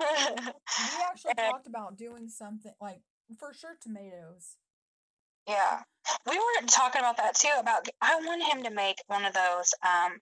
we 0.00 0.06
actually 1.04 1.34
talked 1.34 1.66
about 1.66 1.96
doing 1.96 2.28
something 2.28 2.72
like 2.80 3.02
for 3.38 3.52
sure 3.52 3.76
tomatoes. 3.80 4.56
yeah, 5.46 5.82
we 6.26 6.36
were 6.38 6.66
talking 6.66 7.00
about 7.00 7.16
that 7.18 7.34
too. 7.34 7.52
About 7.58 7.86
I 8.00 8.16
want 8.16 8.42
him 8.42 8.62
to 8.64 8.70
make 8.70 9.02
one 9.06 9.24
of 9.24 9.34
those 9.34 9.74
um, 9.82 10.18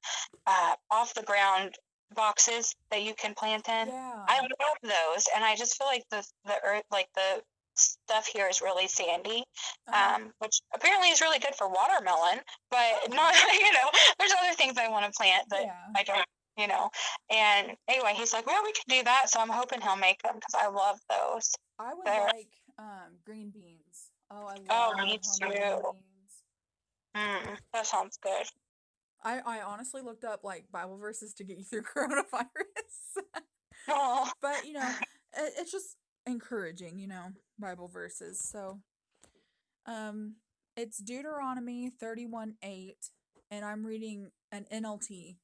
uh, 0.47 0.75
off 0.91 1.15
the 1.15 1.23
ground 1.23 1.77
boxes 2.15 2.75
that 2.91 3.03
you 3.03 3.15
can 3.15 3.35
plant 3.35 3.69
in. 3.69 3.89
Yeah. 3.89 4.25
I 4.29 4.41
love 4.41 4.79
those, 4.83 5.25
and 5.35 5.45
I 5.45 5.57
just 5.57 5.77
feel 5.77 5.87
like 5.87 6.05
the 6.11 6.25
the 6.45 6.57
earth, 6.65 6.85
like 6.91 7.09
the 7.15 7.43
stuff 7.75 8.27
here 8.27 8.49
is 8.49 8.61
really 8.61 8.87
sandy, 8.87 9.45
uh-huh. 9.89 10.17
um, 10.17 10.33
which 10.39 10.61
apparently 10.75 11.09
is 11.09 11.21
really 11.21 11.39
good 11.39 11.55
for 11.55 11.69
watermelon. 11.69 12.41
But 12.71 13.11
not, 13.11 13.35
you 13.53 13.73
know, 13.73 13.91
there's 14.19 14.33
other 14.43 14.55
things 14.55 14.77
I 14.79 14.89
want 14.89 15.07
to 15.07 15.13
plant 15.13 15.49
that 15.51 15.63
yeah. 15.63 15.73
I 15.97 16.03
don't, 16.03 16.27
you 16.57 16.69
know. 16.69 16.91
And 17.31 17.77
anyway, 17.89 18.13
he's 18.15 18.33
like, 18.33 18.47
well, 18.47 18.63
we 18.65 18.73
can 18.73 18.99
do 18.99 19.05
that, 19.05 19.31
so 19.31 19.41
I'm 19.41 19.49
hoping 19.49 19.81
he'll 19.81 19.97
make 19.97 20.23
them 20.23 20.35
because 20.35 20.55
I 20.55 20.69
love 20.69 20.99
those. 21.09 21.51
I 21.79 21.95
would 21.95 22.07
there. 22.07 22.27
like 22.27 22.49
um 22.79 23.17
green 23.25 23.51
beans. 23.51 24.11
Oh, 24.31 24.47
I 24.47 24.55
love 24.55 24.95
Oh, 24.99 25.05
me 25.05 25.19
too. 25.19 25.49
beans. 25.49 26.11
Mm, 27.17 27.57
that 27.73 27.87
sounds 27.87 28.19
good. 28.23 28.47
I, 29.23 29.41
I 29.45 29.61
honestly 29.61 30.03
looked 30.03 30.25
up 30.25 30.45
like 30.45 30.73
Bible 30.73 30.97
verses 30.97 31.35
to 31.35 31.45
get 31.45 31.59
you 31.59 31.65
through 31.65 31.83
coronavirus. 31.97 33.25
Oh, 33.89 34.31
but 34.41 34.67
you 34.67 34.75
know, 34.75 34.89
it, 35.37 35.53
it's 35.59 35.73
just 35.73 35.97
encouraging, 36.27 36.99
you 36.99 37.09
know, 37.09 37.29
Bible 37.59 37.89
verses. 37.89 38.41
So, 38.41 38.81
um, 39.87 40.37
it's 40.77 40.99
Deuteronomy 40.99 41.91
31 41.91 42.55
8, 42.63 42.97
and 43.51 43.65
I'm 43.65 43.85
reading 43.85 44.31
an 44.53 44.67
NLT. 44.73 45.37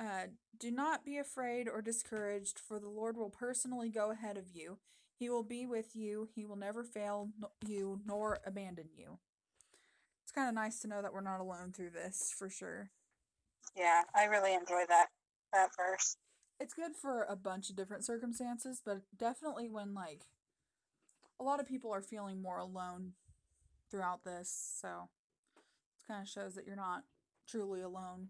Uh, 0.00 0.26
do 0.58 0.70
not 0.70 1.04
be 1.04 1.18
afraid 1.18 1.68
or 1.68 1.82
discouraged, 1.82 2.58
for 2.58 2.80
the 2.80 2.88
Lord 2.88 3.16
will 3.16 3.30
personally 3.30 3.88
go 3.90 4.10
ahead 4.10 4.36
of 4.36 4.44
you. 4.52 4.78
He 5.18 5.28
will 5.28 5.44
be 5.44 5.66
with 5.66 5.94
you. 5.94 6.28
He 6.34 6.44
will 6.44 6.56
never 6.56 6.82
fail 6.82 7.28
you 7.64 8.00
nor 8.04 8.40
abandon 8.44 8.88
you. 8.96 9.18
It's 10.32 10.38
kind 10.38 10.48
of 10.48 10.54
nice 10.54 10.78
to 10.80 10.88
know 10.88 11.02
that 11.02 11.12
we're 11.12 11.20
not 11.20 11.40
alone 11.40 11.72
through 11.76 11.90
this, 11.90 12.32
for 12.34 12.48
sure. 12.48 12.88
yeah, 13.76 14.00
I 14.14 14.24
really 14.24 14.54
enjoy 14.54 14.84
that 14.88 15.08
that 15.52 15.68
verse. 15.76 16.16
it's 16.58 16.72
good 16.72 16.96
for 16.96 17.26
a 17.28 17.36
bunch 17.36 17.68
of 17.68 17.76
different 17.76 18.02
circumstances, 18.06 18.80
but 18.82 19.02
definitely 19.14 19.68
when 19.68 19.92
like 19.92 20.22
a 21.38 21.44
lot 21.44 21.60
of 21.60 21.66
people 21.68 21.92
are 21.92 22.00
feeling 22.00 22.40
more 22.40 22.56
alone 22.56 23.12
throughout 23.90 24.24
this, 24.24 24.78
so 24.80 25.10
it 25.98 26.06
kind 26.08 26.22
of 26.22 26.28
shows 26.28 26.54
that 26.54 26.66
you're 26.66 26.76
not 26.76 27.02
truly 27.46 27.82
alone. 27.82 28.28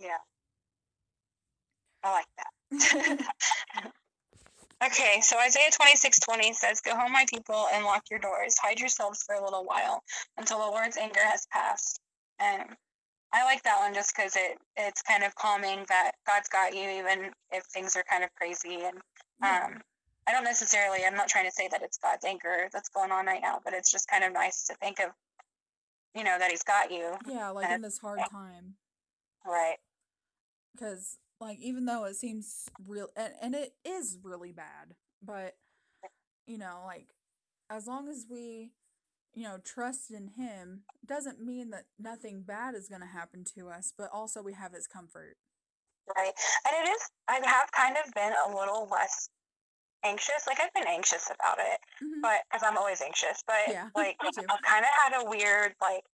Yeah, 0.00 0.16
I 2.02 2.12
like 2.12 2.26
that. 2.38 3.26
Okay, 4.86 5.20
so 5.22 5.38
Isaiah 5.38 5.70
twenty 5.72 5.96
six 5.96 6.18
twenty 6.20 6.52
says, 6.52 6.80
Go 6.80 6.94
home, 6.96 7.12
my 7.12 7.24
people, 7.32 7.66
and 7.72 7.84
lock 7.84 8.02
your 8.10 8.18
doors. 8.18 8.54
Hide 8.58 8.80
yourselves 8.80 9.22
for 9.22 9.34
a 9.34 9.42
little 9.44 9.64
while 9.64 10.02
until 10.36 10.58
the 10.58 10.66
Lord's 10.66 10.96
anger 10.96 11.20
has 11.22 11.46
passed. 11.52 12.00
And 12.38 12.62
I 13.32 13.44
like 13.44 13.62
that 13.62 13.80
one 13.80 13.94
just 13.94 14.14
because 14.14 14.36
it, 14.36 14.58
it's 14.76 15.02
kind 15.02 15.24
of 15.24 15.34
calming 15.36 15.84
that 15.88 16.12
God's 16.26 16.48
got 16.48 16.74
you, 16.74 16.82
even 16.88 17.30
if 17.50 17.64
things 17.72 17.96
are 17.96 18.04
kind 18.10 18.24
of 18.24 18.30
crazy. 18.34 18.80
And 18.84 18.96
um, 19.42 19.80
I 20.28 20.32
don't 20.32 20.44
necessarily, 20.44 21.00
I'm 21.06 21.16
not 21.16 21.28
trying 21.28 21.46
to 21.46 21.50
say 21.52 21.68
that 21.70 21.82
it's 21.82 21.98
God's 21.98 22.24
anger 22.24 22.68
that's 22.72 22.88
going 22.90 23.10
on 23.10 23.26
right 23.26 23.42
now, 23.42 23.60
but 23.64 23.72
it's 23.72 23.90
just 23.90 24.08
kind 24.08 24.22
of 24.24 24.32
nice 24.32 24.64
to 24.64 24.74
think 24.74 25.00
of, 25.00 25.10
you 26.14 26.24
know, 26.24 26.36
that 26.38 26.50
He's 26.50 26.62
got 26.62 26.90
you. 26.92 27.14
yeah, 27.26 27.48
like 27.50 27.70
in 27.70 27.80
this 27.82 27.98
hard 27.98 28.20
time, 28.30 28.74
Right. 29.46 29.76
because 30.74 31.18
like 31.40 31.58
even 31.60 31.84
though 31.84 32.04
it 32.04 32.16
seems 32.16 32.66
real, 32.86 33.08
and, 33.16 33.32
and 33.40 33.54
it 33.54 33.74
is 33.84 34.18
really 34.22 34.52
bad, 34.52 34.94
but 35.22 35.56
you 36.46 36.58
know, 36.58 36.82
like 36.86 37.08
as 37.70 37.86
long 37.86 38.08
as 38.08 38.26
we 38.30 38.72
you 39.34 39.42
know 39.42 39.58
trust 39.64 40.10
in 40.10 40.28
him 40.36 40.82
doesn't 41.04 41.40
mean 41.40 41.70
that 41.70 41.86
nothing 41.98 42.42
bad 42.42 42.74
is 42.74 42.88
going 42.88 43.00
to 43.00 43.06
happen 43.08 43.42
to 43.42 43.68
us 43.68 43.92
but 43.98 44.08
also 44.12 44.40
we 44.40 44.52
have 44.52 44.72
his 44.72 44.86
comfort 44.86 45.36
Right. 46.16 46.32
And 46.66 46.74
it 46.86 46.90
is, 46.90 47.10
I 47.28 47.40
have 47.44 47.70
kind 47.72 47.96
of 47.96 48.12
been 48.12 48.32
a 48.46 48.54
little 48.54 48.88
less 48.90 49.28
anxious. 50.04 50.46
Like, 50.46 50.60
I've 50.60 50.72
been 50.74 50.86
anxious 50.86 51.30
about 51.34 51.58
it. 51.58 51.80
Mhm. 52.02 52.20
but 52.20 52.42
because 52.50 52.62
I'm 52.62 52.76
always 52.76 53.00
anxious, 53.00 53.42
but 53.46 53.68
Yeah, 53.68 53.88
like. 53.96 54.16
I've 54.20 54.62
kind 54.62 54.84
of 54.84 54.90
had 55.02 55.22
a 55.22 55.28
weird 55.28 55.74
like 55.80 56.04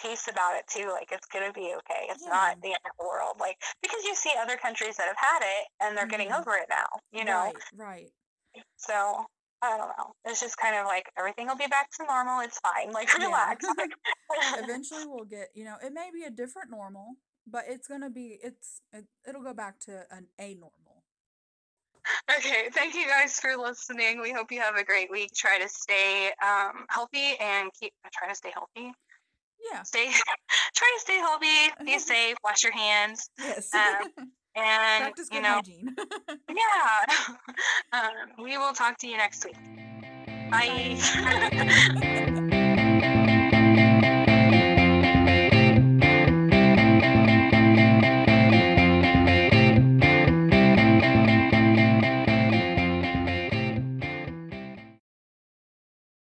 peace 0.00 0.28
about 0.28 0.56
it 0.56 0.64
too. 0.68 0.88
Like 0.90 1.10
it's 1.12 1.26
gonna 1.26 1.52
be 1.52 1.74
okay. 1.78 2.06
It's 2.08 2.24
yeah. 2.24 2.30
not 2.30 2.62
the 2.62 2.68
end 2.68 2.84
of 2.86 2.96
the 2.98 3.06
world. 3.06 3.36
Like 3.40 3.56
because 3.82 4.04
you 4.04 4.14
see 4.14 4.32
other 4.40 4.56
countries 4.56 4.96
that 4.96 5.06
have 5.06 5.18
had 5.18 5.40
it 5.42 5.66
and 5.80 5.96
they're 5.96 6.04
mm-hmm. 6.04 6.10
getting 6.10 6.32
over 6.32 6.54
it 6.54 6.66
now. 6.70 6.86
You 7.12 7.24
know. 7.24 7.52
Right. 7.74 8.10
Right. 8.54 8.64
So 8.76 9.26
I 9.62 9.76
don't 9.76 9.88
know. 9.98 10.12
It's 10.24 10.40
just 10.40 10.56
kind 10.56 10.76
of 10.76 10.86
like 10.86 11.10
everything 11.18 11.48
will 11.48 11.56
be 11.56 11.66
back 11.66 11.90
to 11.98 12.04
normal. 12.06 12.40
It's 12.40 12.60
fine. 12.60 12.92
Like 12.92 13.12
relax. 13.18 13.64
Yeah. 13.78 14.52
Eventually, 14.64 15.04
we'll 15.06 15.24
get. 15.24 15.48
You 15.54 15.64
know, 15.64 15.76
it 15.82 15.92
may 15.92 16.10
be 16.12 16.24
a 16.24 16.30
different 16.30 16.70
normal, 16.70 17.14
but 17.46 17.64
it's 17.68 17.88
gonna 17.88 18.10
be. 18.10 18.38
It's. 18.42 18.80
It, 18.92 19.04
it'll 19.28 19.42
go 19.42 19.54
back 19.54 19.80
to 19.80 20.04
an 20.10 20.26
a 20.38 20.54
normal. 20.54 21.02
Okay, 22.38 22.70
thank 22.72 22.94
you 22.94 23.06
guys 23.06 23.38
for 23.38 23.56
listening. 23.56 24.22
We 24.22 24.32
hope 24.32 24.50
you 24.50 24.60
have 24.60 24.76
a 24.76 24.84
great 24.84 25.10
week. 25.10 25.30
Try 25.34 25.58
to 25.58 25.68
stay 25.68 26.30
um, 26.42 26.86
healthy 26.88 27.36
and 27.40 27.70
keep. 27.78 27.92
Try 28.12 28.28
to 28.28 28.34
stay 28.34 28.52
healthy. 28.54 28.92
Yeah. 29.72 29.82
Stay. 29.82 30.06
try 30.74 30.96
to 30.96 31.00
stay 31.00 31.16
healthy. 31.18 31.84
Be 31.84 31.98
safe. 31.98 32.36
Wash 32.44 32.62
your 32.62 32.72
hands. 32.72 33.30
Yes. 33.38 33.72
Um, 33.74 34.08
and 34.56 35.02
Practice 35.02 35.28
you 35.32 35.42
know, 35.42 35.54
hygiene. 35.54 35.94
yeah. 36.48 37.04
Um, 37.92 38.42
we 38.44 38.56
will 38.58 38.72
talk 38.72 38.98
to 38.98 39.06
you 39.08 39.16
next 39.16 39.44
week. 39.44 39.56
Bye. 40.50 40.98
Bye. 41.14 42.14